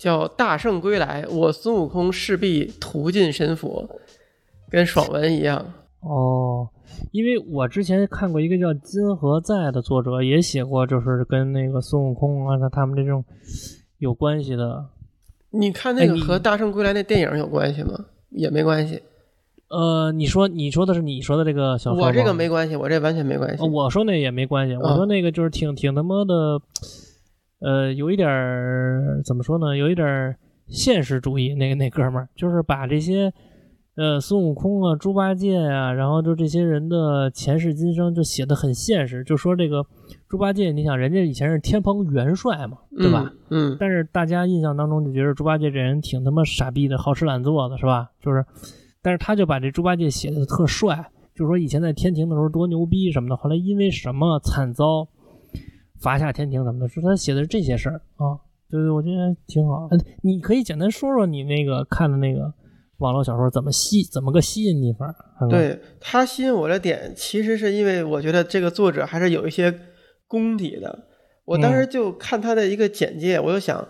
[0.00, 3.88] 叫《大圣归来》，我孙悟空势必屠尽神佛，
[4.68, 5.64] 跟爽文一样。
[6.00, 6.68] 哦，
[7.12, 13.24] 因为我之前看过一个叫金河在的作者，也写过，就是跟那个孙悟空啊，他他们这种
[13.98, 14.86] 有关系的。
[15.50, 18.06] 你看那个和《大圣归来》那电影有关系吗？
[18.30, 19.02] 也没关系。
[19.68, 23.68] 呃，你说你说的是你说的这个小说吗我这个没关系，我这完全没关系呃。
[23.68, 26.60] 我说那也没关系，我啊说那个就是挺挺他妈的，
[27.60, 29.76] 呃，有一点儿怎么说呢？
[29.76, 30.36] 有一点儿
[30.66, 31.54] 现实主义。
[31.54, 33.32] 那个那哥们儿就是把这些
[34.00, 39.22] 呃孙悟空啊、猪八戒啊，然后就这些人的前世今生就写的很现实。
[39.24, 39.84] 就说这个
[40.26, 43.30] 猪八戒，你想人家以前是天蓬元帅嘛，对吧？
[43.50, 43.72] 嗯？
[43.72, 48.10] 嗯，但是大家印象当中就觉得猪八戒这人挺他妈傻逼的，好吃懒做的，是吧？
[48.22, 48.42] 就是，
[49.02, 55.06] 但是他就把这猪八戒写的特帅，就说以前在天庭的时候多牛逼什么的，后来因为什么惨遭
[56.00, 58.40] 罚下天庭什么的，说他写的是这些事儿啊。
[58.70, 59.88] 对对，我觉得挺好。
[59.90, 62.54] 呃你可以简单说说你那个看的那个
[63.00, 65.14] 网络小说怎么吸，怎么个吸引你法
[65.48, 69.74] 对他吸引我的点，其实是因为我觉得这个作者还是有一些
[70.26, 71.06] 功底的。
[71.46, 73.88] 我当时就看他的一个简介，我就想，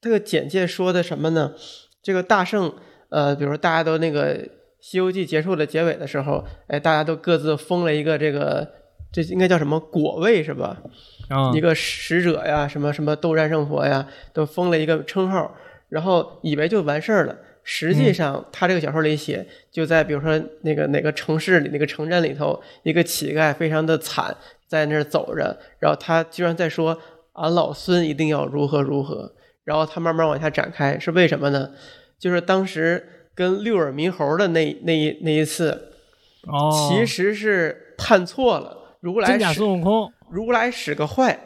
[0.00, 1.52] 这个简介说的什么呢？
[2.00, 2.72] 这个大圣，
[3.10, 4.36] 呃，比如说大家都那个
[4.80, 8.66] 《西游记》结束的结尾的时候，哎，大家都各自封了一个这个，
[9.12, 10.80] 这应该叫什么果位是吧？
[11.28, 15.52] 啊一个使者呀，什么什么斗战胜佛呀，都封了一个称号，
[15.88, 17.36] 然后以为就完事儿了。
[17.70, 24.34] 实际上，他这个小说里写，就在比如说那个哪个城市里、那个城镇里头，一个乞丐非常的惨，
[24.66, 26.98] 在那儿走着，然后他居然在说
[27.36, 29.30] ：“俺老孙一定要如何如何。”
[29.64, 31.72] 然后他慢慢往下展开，是为什么呢？
[32.18, 35.92] 就是当时跟六耳猕猴的那那一那一次，
[36.46, 40.10] 哦，其实是判错了，如来使孙悟空。
[40.30, 41.38] 如来使个坏，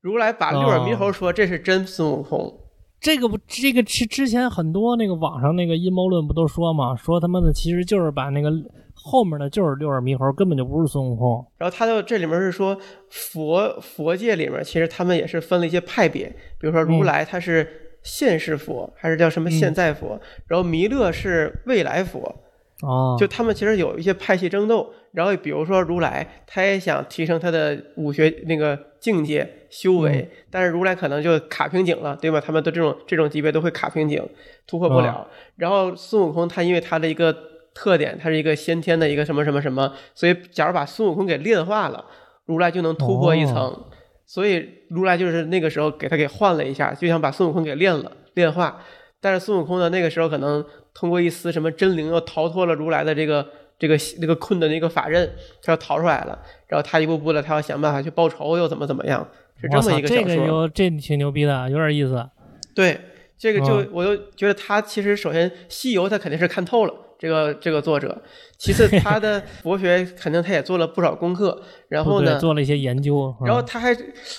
[0.00, 2.67] 如来把六耳猕猴说这是真孙悟空。
[3.00, 8.50] 这个不，这个之之前很多那个网上那个阴谋论不都说嘛，说他妈的其实就是把那个
[8.94, 11.46] 后面的就是六耳猕猴，根本就不是孙悟空。
[11.56, 12.76] 然后他就这里面是说
[13.08, 16.26] 佛佛界里面，其实他们也是分了一些派别，
[16.58, 22.34] 比如说如来他是现世佛，还是叫什么现在佛，然后弥勒是未来佛，
[22.82, 24.90] 哦，就他们其实有一些派系争斗。
[25.12, 32.40] 然后比如说如来，他也想提升他的武学那个境界修为，但是如来可能就卡瓶颈了，对吧？
[32.40, 34.22] 他们的这种这种级别都会卡瓶颈，
[34.66, 35.26] 突破不了。
[35.56, 37.34] 然后孙悟空他因为他的一个
[37.74, 42.04] 特点，他是一个先天的一个什么什么什么，所以假如把孙悟空给炼化了，
[42.46, 43.84] 如来就能突破一层。
[44.26, 48.82] 所以如来就是那个时候给他给换了一下，就想把孙悟空给炼了炼化。
[49.20, 55.30] 但是孙悟空呢，那个时候可能通过一丝什么真灵，又逃脱了如来的这个这个那个困的那个法刃，
[55.62, 56.38] 他要逃出来了。
[56.66, 59.26] 然后他一步步的，他要想办法去报仇，又怎么怎么样，
[59.60, 60.46] 是这么一个小这个说。
[60.46, 62.28] 有这挺牛逼的，有点意思。
[62.74, 63.00] 对，
[63.38, 68.20] 这个就嗯我就觉得他其实首先西游他肯定是看透了这个这个作者，
[68.56, 73.96] 其次 他的佛学肯定他也做了不少功课，然后呢，做了一些研究，嗯然后他还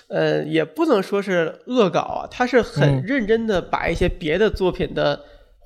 [0.07, 5.19] 呃也不能说是恶搞啊，他是很嗯认真的把一些别的作品的、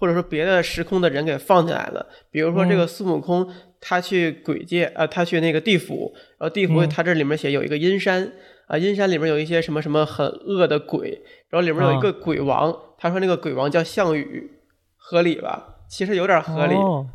[0.04, 3.50] 或者说别的时空的人给放进来了，比如说这嗯个孙悟空。
[3.86, 8.32] 他去鬼界啊、呃，他去那个地府，然后地府嗯他这里面写有一个阴山
[8.68, 14.52] 啊，阴山里面有一些什么什么很恶的鬼，然后里面有一啊个鬼王，他说那个鬼王叫项羽，
[14.96, 15.80] 合理吧？
[15.90, 16.76] 其实有点合理。
[16.76, 17.06] 哦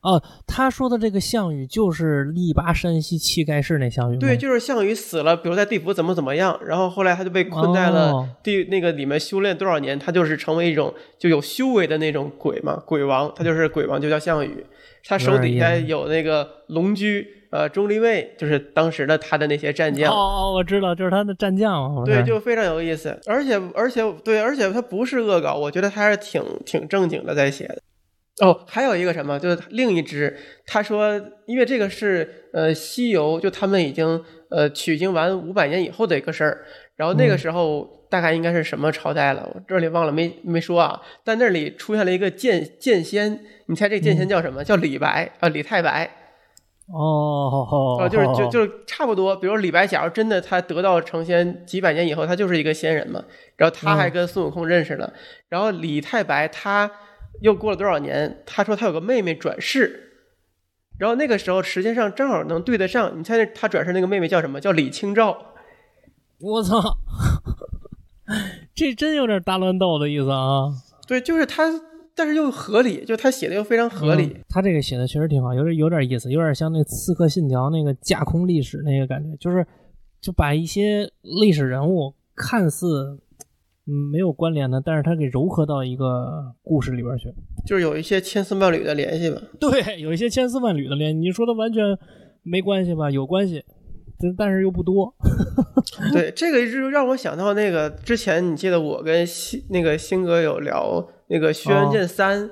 [0.00, 4.16] 哦，他说的这个项羽就是力拔山兮气盖世那项羽？
[4.18, 14.64] 对，就是项羽死了，比如在地府怎么怎么样，然后后来他就被困在了哦地、那个里面修炼多少年，他就是成为一种就有修为的那种鬼嘛，鬼王，他就是鬼王，就叫项羽。
[15.04, 20.12] 他手底下有那个龙驹，呃，钟离昧，就是当时的他的那些战将。
[20.12, 27.82] 哦哦，我知道，就是他的战将对，就非常有意思，而且而且对，而且他不是恶搞，我觉得他还是挺挺正经的在写的。
[28.40, 39.50] 哦，还有一个什么，就是另一支，他说，因为这个是呃西游，就他们已经呃取经完五百年以后的一个事儿，然后那个时候大概应该是什么朝代了？
[39.54, 41.00] 我这里忘了没没说啊。
[41.24, 44.62] 但那里出现了一个剑剑仙，你猜这剑仙叫什么？
[44.62, 46.08] 叫李白啊，李太白。
[46.90, 47.66] 哦
[48.00, 49.36] 哦，就是就就是差不多。
[49.36, 53.22] 比如李白，假如真的他得道成仙，几百年以后他就是一个仙人嘛。
[53.56, 55.12] 然后他还跟孙悟空认识了。
[55.48, 56.90] 然后李太白他
[57.40, 58.42] 又过了多少年？
[58.46, 60.12] 他说他有个妹妹转世，
[60.98, 63.18] 然后那个时候时间上正好能对得上。
[63.18, 64.60] 你猜他转世那个妹妹叫什么？
[64.60, 65.36] 叫李清照。
[66.40, 66.80] 我操，
[68.74, 70.70] 这真有点大乱斗的意思啊！
[71.06, 71.64] 对，就是他，
[72.14, 74.26] 但是又合理，就他写的又非常合理。
[74.26, 79.66] 嗯他这个写的确实挺好，有点有点意思，有点像那《刺客信条》那个架空历史那个感觉，就是
[80.20, 83.20] 就把一些历史人物看似嗯
[84.12, 87.32] 没有关联的，但是他给糅合到一个故事里边去。
[87.66, 89.40] 就是有一些千丝万缕的联系吧。
[89.58, 91.96] 对，有一些千丝万缕的联系，你说的完全
[92.42, 93.10] 没关系吧？
[93.10, 93.64] 有关系，
[94.20, 95.14] 但但是又不多。
[96.12, 102.44] 对，这个就让我想到那个之前，你记得我跟星那个星哥有聊那个《轩辕剑三》，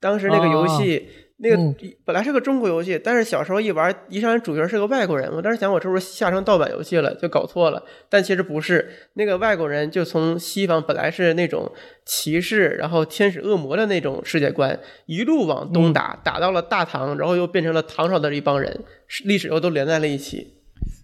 [0.00, 1.08] 当时那个游戏，
[1.44, 1.76] 那个嗯
[2.06, 11.70] 本来是个中国游戏，但是小时候一玩，一上来主角是个外国人，我当时想我是不是下成盗版游戏了，就搞错了，但其实不是，那个外国人就从西方本来是那种
[12.06, 18.80] 骑士，然后天使恶魔的那种世界观，一路往东打，打到了大唐，然后又变成了唐朝的一帮人，
[19.26, 20.54] 历史又都连在了一起。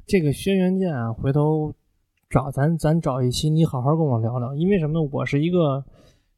[0.07, 1.74] 这个轩辕剑啊，回头
[2.31, 4.55] 找咱咱找一期，你好好跟我聊聊。
[4.55, 5.09] 因为什么呢？
[5.12, 5.85] 我是一个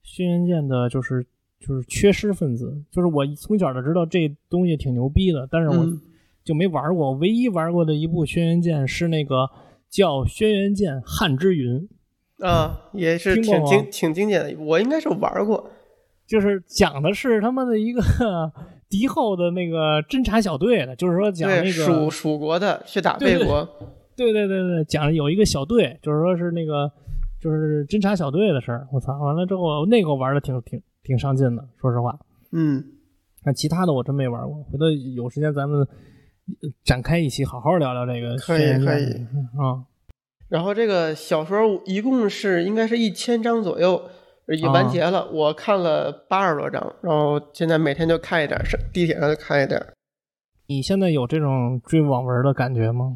[0.02, 1.24] 轩辕剑的，就是
[1.66, 6.00] 就是缺失分子，就是我从小就知道这东西挺牛逼的，但是我嗯
[6.44, 7.12] 就没玩过。
[7.12, 9.48] 唯一玩过的一部轩辕剑是那个
[9.88, 11.88] 叫《轩辕剑汉之云》，
[12.44, 15.70] 啊，也是挺经挺经典的，我应该是玩过。
[16.26, 18.00] 就是讲的是他妈的一个
[18.88, 23.68] 敌后的那个侦察小队的，就是说讲那，个蜀蜀国的去打魏国，
[24.16, 26.90] 对对对对，讲有一个小队，就是说是那个
[27.40, 28.88] 就是侦察小队的事儿。
[28.92, 32.18] 我操，完了之后那个我玩的挺挺挺上进的，说实话。
[32.52, 32.84] 嗯，
[33.44, 39.12] 那其他的我真没玩过，回头有时间咱们呃展开一期，好好聊聊这个可以可以
[39.58, 39.84] 啊。
[40.48, 44.02] 然后这个小说一共是应该是一千章左右，
[44.48, 45.30] 已完结了。
[45.30, 49.94] 我看了八十多章，然后现在每天就看一点儿，是地铁上就看一点儿。
[50.66, 53.14] 你现在有这种追网文的感觉吗？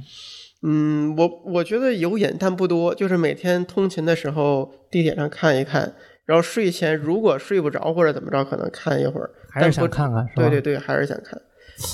[0.63, 5.95] 嗯，我我觉得有瘾，但不多，就是每天通勤的时候地铁上看一看，
[6.27, 9.31] 然后睡前如果睡不着或者怎么着，可能看一会儿。
[9.51, 10.43] 还是不想看看是吧？
[10.43, 11.41] 对对对，还是想看。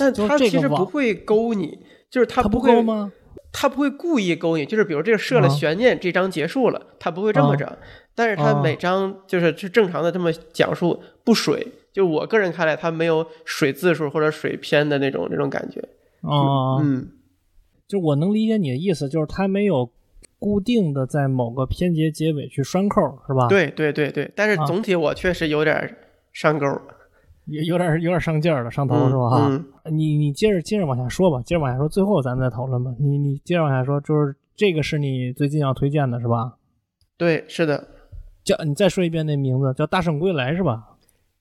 [0.00, 1.78] 但就是它其实不会勾你，
[2.10, 3.12] 就是它它不会勾吗？
[3.52, 7.78] 他不会故意勾你，就是比如这个设了啊悬念，这章结束了，他不会这么着。
[8.14, 11.68] 但是他啊每章就是是正常的这么讲述，不水。
[11.92, 15.80] 就我个人看来，他没有水字数或者水篇的那种那种感觉。
[16.22, 17.08] 哦、嗯，
[17.86, 19.90] 就我能理解你的意思，就是他没有
[20.42, 24.28] 固定的在某个篇节结尾去拴扣，是吧？，对对对对。
[24.34, 25.96] 但是啊总体我确实有点
[26.32, 26.66] 上钩，
[27.46, 29.46] 有有点有点上劲儿了，上头、嗯是吧？
[29.84, 32.92] 嗯你你接着接着往下说吧，接着往下说，最后咱们再讨论吧。
[32.98, 36.54] 你你接着往下说，就是这个是你最近要推荐的是吧？
[37.16, 37.86] 对，是的，
[38.42, 40.96] 叫你再说一遍那名字，叫《大圣归来》是吧？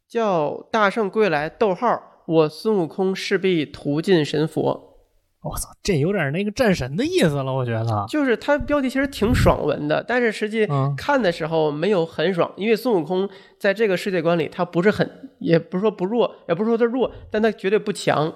[0.07, 4.90] 叫《大圣归来》，逗号，我孙悟空势必屠尽神佛。
[5.43, 8.05] 我操，这有点那个战神的意思了，我觉得。
[8.07, 13.27] 就是它标题其实挺爽文的，但是实际嗯看的时候没有很爽，因为孙悟空
[13.59, 18.33] 在这个世界观里他不是很，也不是说不弱，也不是说他弱，但他绝对不强。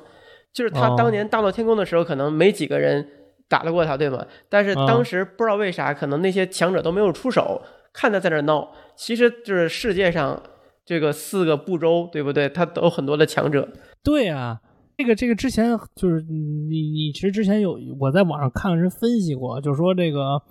[0.51, 3.07] 就是他哦当年大闹天宫的时候，可能没几个人
[3.47, 4.25] 打得过他，对吗？
[4.49, 7.61] 但是当时不知道为啥，可能那些强者都没有出手，
[7.93, 10.41] 看他在那闹，其实就是世界上
[10.85, 12.47] 这个四个部洲，对不对？
[12.47, 13.67] 他都有很多的强者。
[14.01, 14.59] 对啊，
[14.97, 20.41] 这个这个之前就是你你其实之前有我在网上看人分析过，就是说这个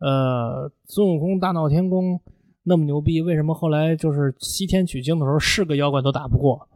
[0.00, 2.20] 呃孙悟空大闹天宫
[2.64, 6.68] 那么牛逼，为什么后来就是西天取经的时候是个妖怪都打不过，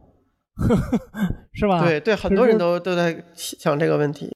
[1.52, 1.82] 是吧？
[1.82, 4.30] 对对，很多人都都在想这个问题。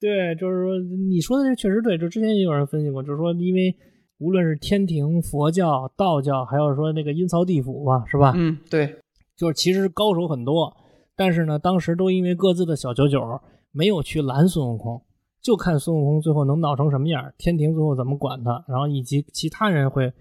[0.00, 3.74] 对，就是说你说的这确实对，就之前也有人分析过，就是说因为
[4.18, 8.32] 无论是天庭、佛教、道教，还有说那个阴曹地府嘛，是吧？
[8.36, 8.96] 嗯，对，
[9.36, 10.74] 就是其实高手很多，
[11.16, 13.22] 但是呢，当时都因为各自的小九九
[13.70, 15.02] 没有去拦孙悟空，
[15.42, 20.12] 就看孙悟空最后能闹成什么样，天庭最后怎么管他，然后以及其他人会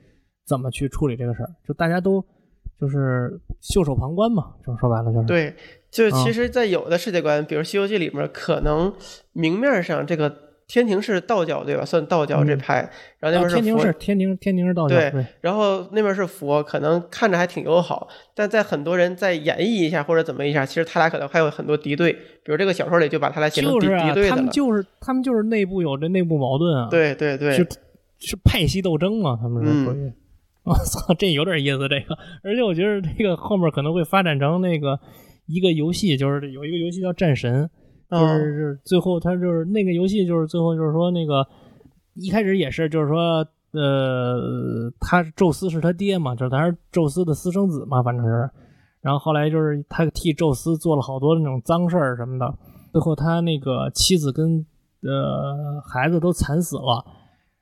[0.46, 2.24] 怎么去处理这个事儿，就大家都
[2.80, 5.26] 就是袖手旁观嘛，就说白了就是。
[5.26, 5.56] 对，
[5.90, 8.94] 就是其实，在有的世界观，比如《西游记》里面，可能
[9.32, 10.36] 明面上这个
[10.74, 11.86] 天庭是道教，对吧？
[11.86, 22.12] 算道教这嗯派，然后那啊边佛，天庭是天庭，天庭是道教，对对，然后那边是佛，可能看着还挺友好，但在很多人在演绎一下或者怎么一下，其实他俩可能还有很多敌对。
[22.12, 24.36] 比如这个小说里就把他俩写成敌啊敌对，的了。
[24.36, 27.68] 他们就是他们就是内部有这内部矛盾啊，，对对对是
[28.18, 30.12] 是派系斗争嘛，他们是嗯属于。
[30.64, 35.00] 我操，这有点意思，这个，而且我觉得这个后面可能会发展成那个
[35.46, 37.66] 一个游戏，就是有一个游戏叫《战神》，
[38.14, 41.46] 就哦是就是最后他就是那个游戏，就是最后就是说那个
[42.14, 48.50] 一开始也是就是说呃，他宙斯是他爹嘛，就是他是宙斯的私生子嘛，反正是。
[49.02, 52.54] 然后后来就是他替宙斯做了好多那种脏事儿什么的，
[52.92, 54.66] 最后他那个妻子跟
[55.02, 57.04] 呃孩子都惨死了。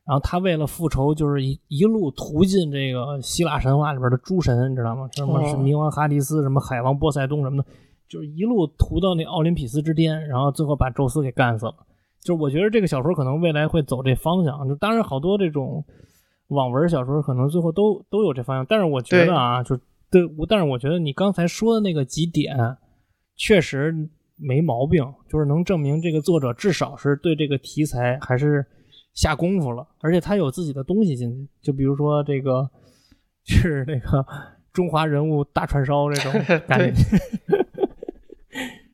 [0.03, 5.07] 然后他为了复仇，就是一一路屠尽这个希腊神话里边的诸神，你知道吗？
[5.13, 7.69] 什么哦是冥王哈迪斯，什么海王波塞冬什么的，
[8.11, 11.73] 就是一路屠到那奥林匹斯之巅，然后最后把宙斯给干死了。
[12.21, 15.83] 就是我觉得这个小说可能未来会走这方向，就当然好多这种
[16.49, 19.77] 网文小说可能最后都都有这方向，但是我觉得啊，就
[20.11, 22.77] 对，但是我觉得你刚才说的那个几点
[23.37, 23.95] 确实
[24.35, 28.65] 没毛病，就是能证明这个作者至少是对这个题材还是
[29.13, 32.69] 下功夫了，而且他有自己的东西进去，就比如说这个
[33.47, 34.25] 是那个
[34.73, 37.01] 中华人物大串烧这种感觉。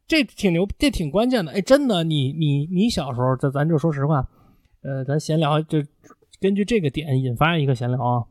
[0.07, 1.51] 这挺牛，这挺关键的。
[1.51, 4.27] 哎，真的，你你你小时候，这咱就说实话，
[4.81, 5.79] 呃，咱闲聊就
[6.39, 8.23] 根据这个点引发一个闲聊啊，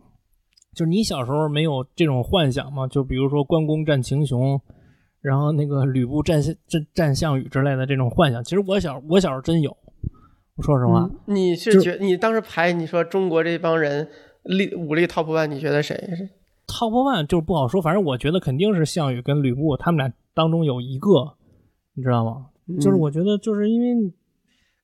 [0.75, 2.87] 就是你小时候没有这种幻想吗？
[2.87, 4.61] 就比如说关公战秦琼，
[5.21, 8.43] 然后那个吕布战战战项羽之类的这种幻想。
[8.43, 9.77] 其实我小我小时候真有，
[10.57, 14.09] 我说实话，嗯你是觉你当时排你说中国这帮人
[14.45, 16.31] 力武力 top one，你觉得谁是
[16.67, 21.36] ？Top One 就是不好说，反正我觉得肯定是项羽跟吕布他们俩当中有一个，
[21.97, 22.47] 你知道吗？
[22.81, 24.13] 就是我觉得就是因为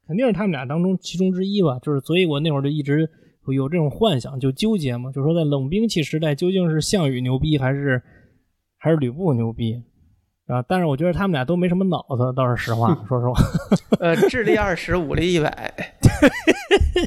[0.06, 3.08] 肯定是他们俩当中其中之一吧，就是所以我那会儿就一直
[3.54, 8.02] 有这种幻想，就纠结嘛，就说在冷兵器时代究竟是项羽牛逼还是
[8.78, 9.82] 还是吕布牛逼
[10.46, 10.62] 啊？
[10.62, 13.34] 但是我觉得他们俩都没什么脑子，倒是实话， 说实话。
[13.98, 15.74] 呃，智力二十，武力一百。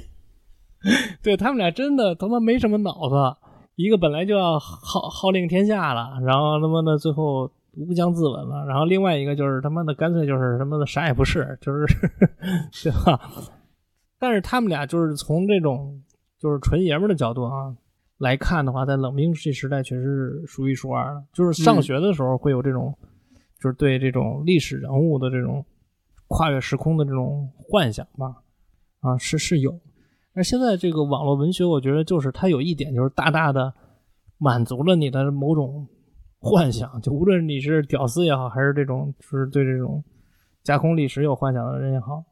[1.23, 3.15] 对他们俩真的他妈没什么脑子，
[3.75, 11.85] 一个本来就要号号令天下了，然后他妈的最后乌江自刎了，然后另外一个就是他妈的干脆就是他妈的啥也不是，就是
[12.83, 13.19] 对吧？
[14.17, 16.01] 但是他们俩就是从这种
[16.39, 17.75] 就是纯爷们儿的角度啊
[18.17, 21.23] 来看的话，在冷兵器时代确实是数一数二的。
[21.33, 22.95] 就是上学的时候会有这种，
[23.59, 25.65] 就是对这种历史人物的这种
[26.27, 28.37] 跨越时空的这种幻想吧，
[29.01, 29.77] 啊，是是有。
[30.33, 33.73] 而现在这个网络文学，我觉得就是它有一点，就是大大的
[34.37, 35.87] 满足了你的某种
[36.45, 40.03] 幻想，就无论你是屌丝也好，还是这种就是对这种
[40.63, 42.23] 架空历史有幻想的人也好，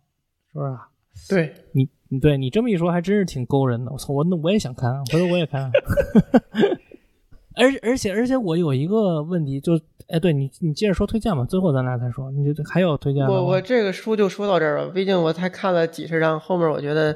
[0.51, 0.87] 是不是啊？
[1.29, 3.91] 对，你你对你这么一说，还真是挺勾人的。
[3.91, 5.69] 我操，我那我也想看，回头我也看。
[7.55, 12.31] 而而且而且我有一个问题，就哎，对你你接着说推荐吧，最后咱俩再说。
[12.31, 13.29] 你这还有推荐吗？
[13.31, 17.15] 我我这个书就说到这儿了，毕竟我才看了几十章，后面我觉得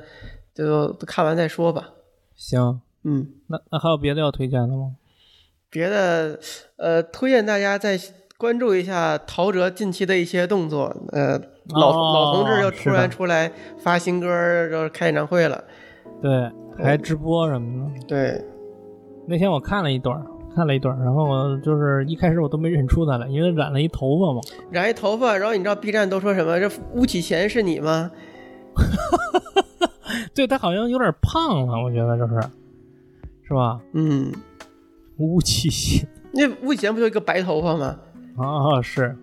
[0.53, 1.89] 就看完再说吧。
[2.35, 4.95] 行，嗯，那那还有别的要推荐的吗？
[5.69, 6.39] 别的
[6.77, 7.99] 呃，推荐大家再
[8.37, 10.95] 关注一下陶喆近期的一些动作。
[11.11, 11.39] 呃，
[11.75, 14.27] 老、哦老同志又突然出来发新歌，
[14.69, 15.63] 就是开演唱会了。
[16.21, 16.51] 对，
[16.83, 18.05] 还直播什么的。
[18.07, 18.45] 对，
[19.27, 24.41] 那天我看了一段儿，看了一段儿，然后我就是一开始我都没认出他来，因为染了一头发嘛。
[24.71, 26.59] 染一头发，然后你知道 B 站都说什么？
[26.59, 28.09] 这巫启贤是你吗？
[30.33, 32.39] 对他好像有点胖了，我觉得就是，
[33.47, 33.79] 是吧？
[33.93, 34.31] 嗯，
[35.17, 37.97] 吴启贤那巫启贤不就一个白头发吗？
[38.37, 39.17] 啊，是，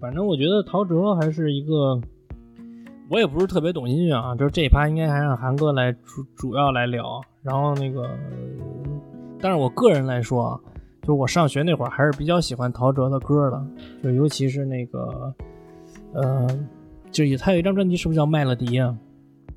[0.00, 1.98] 反正我觉得陶喆还是一个，
[3.08, 7.20] 我也不是特别懂音乐啊，就是这一趴应该还让韩哥来主主要来聊。
[7.42, 8.08] 然后那个，
[9.40, 10.60] 但是我个人来说啊，
[11.02, 13.66] 就是我上学那会儿还是比较喜欢陶喆的歌的，
[14.02, 15.34] 就尤其是那个，
[16.12, 16.46] 呃，
[17.10, 18.96] 就他有一张专辑是不是叫《麦乐迪》啊？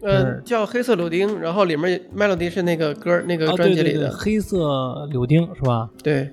[0.01, 4.11] 呃，叫黑色柳丁，然后里面 melody 是那个歌那个啊，专辑里的。
[4.11, 5.89] 黑色柳丁是吧？
[6.03, 6.29] 对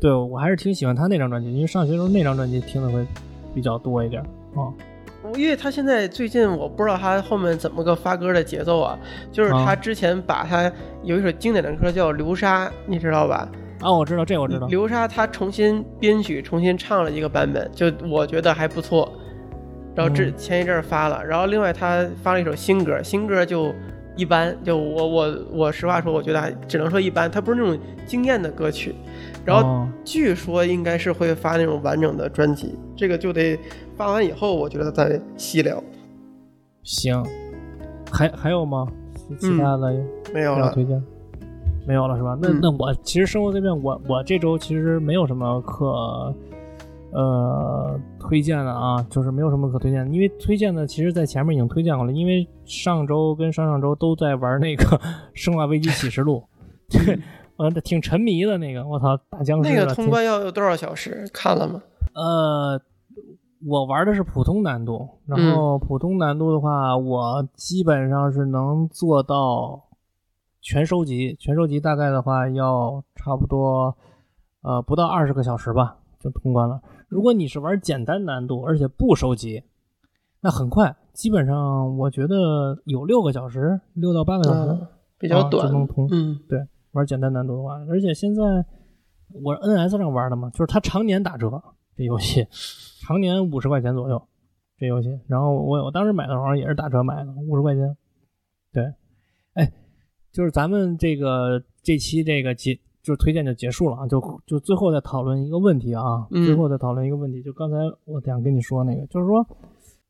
[0.00, 3.06] 对，我还是挺喜欢他那张专辑，因为上学时候那张专辑听的会
[3.54, 4.22] 比较多一点
[4.54, 4.72] 啊。
[5.36, 8.98] 因为他现在最近我不知道他后面怎么个发歌的节奏啊，
[9.30, 10.70] 就是他之前把他
[11.04, 13.48] 有一首经典的歌叫《流沙》，你知道吧？
[13.80, 14.66] 啊，我知道这我知道。
[14.66, 19.12] 流沙他重新编曲，重新唱了一个版本，就我觉得还不错。
[19.94, 23.72] 然后之嗯前一阵儿发了，然后另外他发了一首新歌，新歌就
[24.16, 28.94] 一般，就我我我实话说，我觉得还只能说一般，他不是那种惊艳的歌曲。
[29.44, 33.58] 然后哦据说应该是会发那种完整的专辑，这个就得
[33.96, 35.82] 发完以后，我觉得再细聊。
[36.82, 37.24] 行，
[38.10, 38.86] 还还有吗？
[39.14, 39.94] 其其他的
[40.32, 41.02] 没有了，推荐？
[41.86, 42.38] 没有了是吧？
[42.40, 46.32] 那嗯那我其实生活这边，我我这周其实没有什么可
[47.12, 54.84] 呃推荐的啊，就是没有什么可推荐的，因为推荐的其实在前面已经推荐过了，因为上周跟上上周都在玩那个
[55.34, 56.42] 《生化危机启示录》，
[57.04, 57.18] 对，
[57.56, 61.24] 呃，挺沉迷的那个，我操，打僵尸那个通关要有多少小时？
[61.32, 61.82] 看了吗？
[62.14, 62.80] 呃，
[63.66, 69.82] 我玩的是普通难度，然嗯后普通难度的话，我基本上是能做到
[70.60, 73.94] 全收集，全收集大概的话要差不多
[74.62, 76.80] 呃不到二十个小时吧就通关了。
[77.08, 79.62] 如果你是玩简单难度，而且不收集，
[80.40, 84.70] 那很快，基本上我觉得有六个小时，六到八个小时。
[84.70, 84.86] 嗯，
[85.18, 85.66] 比较啊短。
[85.66, 86.38] 就能通嗯
[86.92, 88.42] 玩简单难度的话，而且现在
[89.42, 91.62] 我 NS 上玩的嘛，就是它常年打折，
[91.96, 92.46] 这游戏
[93.00, 94.22] 常年五十块钱左右，
[94.76, 95.08] 这游戏。
[95.26, 97.96] 然后我我当时买的时候也是打折买的，五十块钱。
[98.72, 98.92] 对，
[99.54, 99.72] 哎，
[100.32, 109.46] 就是咱们这个这期这个结就推荐就结束了啊，就就最后再讨论一个问题啊，嗯最后再讨论一个问题，就刚才我想跟你说那个，就是说。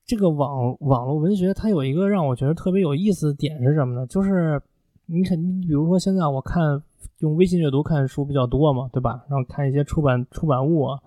[0.05, 4.05] 这个网网络文学，它有一个让我觉得特别有意思的点是什么呢？
[4.09, 4.61] 就是
[5.07, 6.83] 你肯，你比如说现在我看
[7.21, 9.25] 用微信阅读看书比较多嘛，对吧？
[9.31, 10.99] 然后看一些出版出版物啊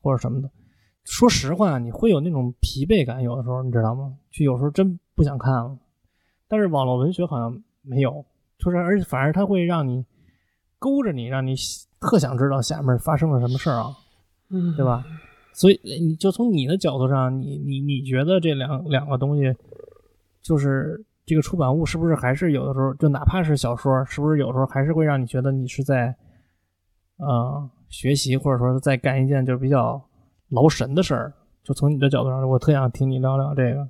[0.00, 0.50] 或者什么的。
[1.04, 4.16] 说实话，你会有那种疲惫感，有的时候你知道吗？
[4.30, 5.76] 就有时候真不想看了。
[6.48, 8.24] 但是网络文学好像没有，
[8.58, 10.02] 就是而且反而它会让你
[10.82, 11.54] 勾着你，让你
[12.00, 13.96] 特想知道下面发生了什么事儿啊，
[14.50, 15.04] 嗯，对吧？
[15.54, 19.54] 所以呃你就从你的角度上，你你你觉得这两两个东西，
[20.42, 26.16] 就是这个出版物是不是还是有的时候，就哪怕是小说，是不是有时候还是会让你觉得你是在，
[27.18, 30.02] 呃，学习或者说是在干一件就比较
[30.48, 31.32] 劳神的事儿？
[31.62, 33.88] 就从你的角度上，我特想听你聊聊这个。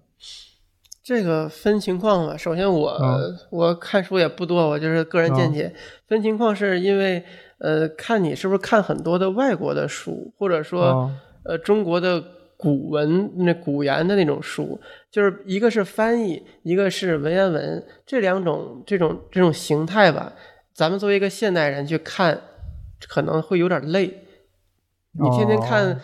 [1.03, 2.37] 这个分情况吧。
[2.37, 5.75] 首先我，嗯我看书也不多，我就是个人见解。
[6.07, 7.25] 分情况是因为，
[7.59, 11.11] 呃，看你是不是看很多的外国的书，或者说，哦
[11.45, 12.23] 呃，中国的
[12.57, 14.81] 古文那古言的那种书，
[15.11, 20.33] 就是一个是翻译，一个是文言文，这两种这种这种形态吧，
[20.73, 22.41] 咱们作为一个现代人去看，
[23.09, 24.22] 可能会有点累。
[25.13, 26.01] 你天天看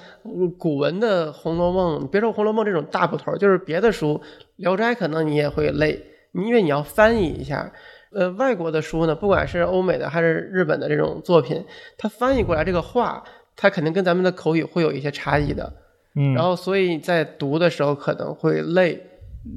[0.58, 4.20] 古文的《红楼梦》，别说《红楼梦》这种大部头，就是别的书，
[4.56, 5.98] 《聊斋》可能你也会累，
[6.32, 7.72] 因为你要翻译一下。
[8.10, 11.64] 呃，外国的书呢，不管是欧美的还是日本的这种作品，
[11.96, 13.22] 它翻译过来这个话，
[13.54, 15.72] 它肯定跟咱们的口语会有一些差异的。
[16.14, 18.98] 嗯，然后，所以在读的时候可能会累，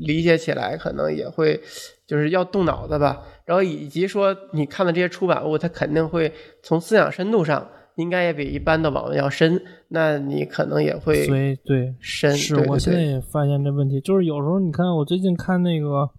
[0.02, 1.62] 理解起来可能也会
[2.06, 3.22] 就是要动脑子吧。
[3.46, 6.32] 然后以及说你看的这些出版物，它肯定会
[6.62, 7.66] 从思想深度上
[8.02, 12.36] 应该也比一般的网文要深，那你可能也会所以对，深。
[12.36, 16.10] 是我现在也发现这问题，就是有时候你看，我最近看那个，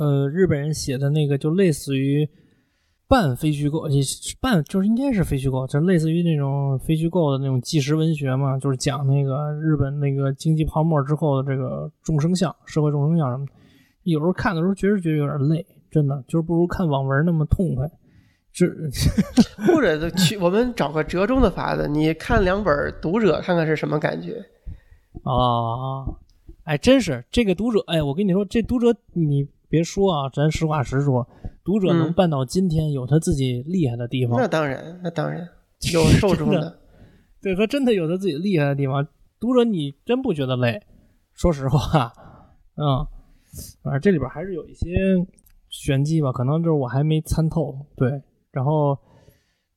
[0.00, 2.28] 呃，日本人写的那个，就类似于
[3.06, 4.02] 半非虚构，也
[4.40, 13.52] 半就是应该是非虚构，就类似于那种非虚构的那种纪实文学嘛，就是讲那个日本那个经济泡沫之后的这个众生相、社会众生相什么的。
[14.02, 17.88] 有时候看的时候确实觉得有点累，真的就是不如看网文那么痛快。
[18.54, 18.66] 这
[19.66, 24.36] 或者去我们找个折中的法子，你看两本《读者》，看看是什么感觉。
[25.24, 26.06] 啊，
[26.62, 31.26] 哎，真是这个读者，哎，我跟你说，这读者你别说啊，咱实话实说，
[31.64, 35.48] 读者能嗯办到今天，有他自己厉害的地方，那当然，那当然
[35.92, 36.78] 有受众真的。
[37.42, 39.06] 对他真的有他自己厉害的地方。
[39.40, 40.80] 读者你真不觉得累？
[41.34, 42.12] 说实话，
[42.76, 43.04] 嗯，
[43.82, 44.94] 反正这里边还是有一些
[45.68, 47.76] 玄机吧，可能就是我还没参透。
[47.96, 48.22] 对，
[48.54, 48.96] 然后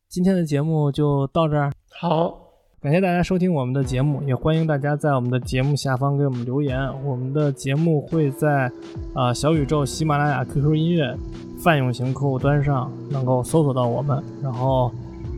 [0.07, 1.71] 今天的节目就到这儿。
[1.99, 2.37] 好，
[2.79, 6.79] 感谢大家收听我们的节目，也欢迎大家在我们的节目下方给我们留言。
[7.03, 8.71] 我们的节目会在
[9.15, 11.17] 呃小宇宙、喜马拉雅、QQ 音乐
[11.59, 14.23] 泛用型客户端上能够搜索到我们。
[14.43, 14.91] 然后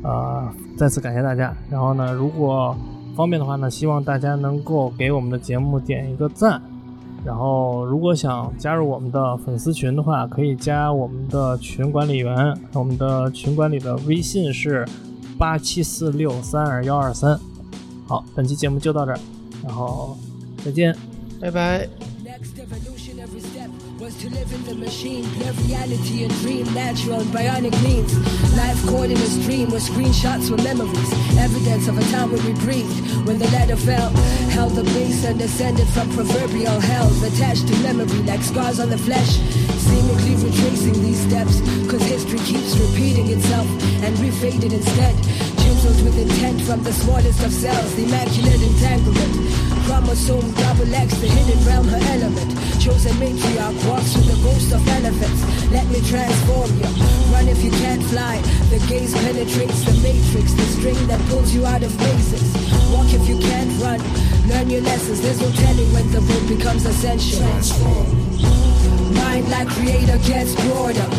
[0.03, 1.55] 呃再次感谢大家。
[1.71, 2.75] 然后呢，如果
[3.15, 6.61] 方便的话呢，希望大家能够给我们的节目点一个赞。
[7.25, 14.87] 然后，如果想加入我们的粉丝群的话，可以加我们的群管理员，我们的群管理的微信是
[15.37, 17.39] 八七四六三二幺二三。
[18.07, 19.19] 好，本期节目就到这儿，
[19.63, 20.17] 然后
[20.63, 20.95] 再见。
[21.39, 21.87] 拜拜。
[24.19, 28.11] To live in the machine, blur reality and dream natural bionic means.
[28.57, 32.51] Life caught in a stream where screenshots were memories, evidence of a time when we
[32.59, 32.99] breathed.
[33.25, 34.09] When the ladder fell,
[34.51, 38.97] held the base and descended from proverbial hells, attached to memory like scars on the
[38.97, 39.39] flesh.
[39.87, 43.67] Seemingly retracing these steps, cause history keeps repeating itself
[44.03, 45.15] and we faded instead.
[45.63, 49.68] Chiseled with intent from the smallest of cells, the immaculate entanglement.
[49.89, 52.53] Chromosome double X, the hidden realm, her element.
[52.77, 55.41] Chosen matriarch walks with the ghost of elephants.
[55.73, 56.85] Let me transform you.
[57.33, 58.37] Run if you can't fly.
[58.69, 62.53] The gaze penetrates the matrix, the string that pulls you out of mazes.
[62.93, 63.97] Walk if you can't run.
[64.45, 67.41] Learn your lessons, there's no telling when the road becomes essential.
[69.17, 71.09] Mind like creator gets broader.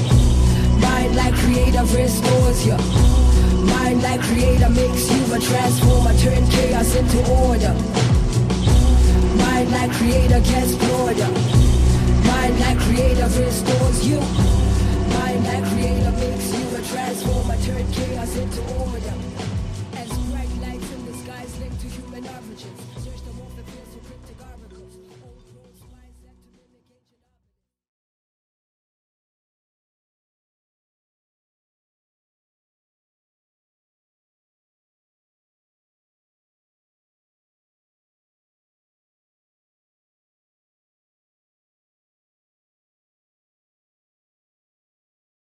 [0.79, 2.79] Mind like creator restores you.
[3.66, 7.75] Mind like creator makes you a transformer, turn chaos into order.
[9.61, 11.18] Mind like creator gets bored.
[11.18, 14.18] Mind like creator restores you.
[14.18, 19.20] Mind like creator makes you a transformer, turn chaos into order.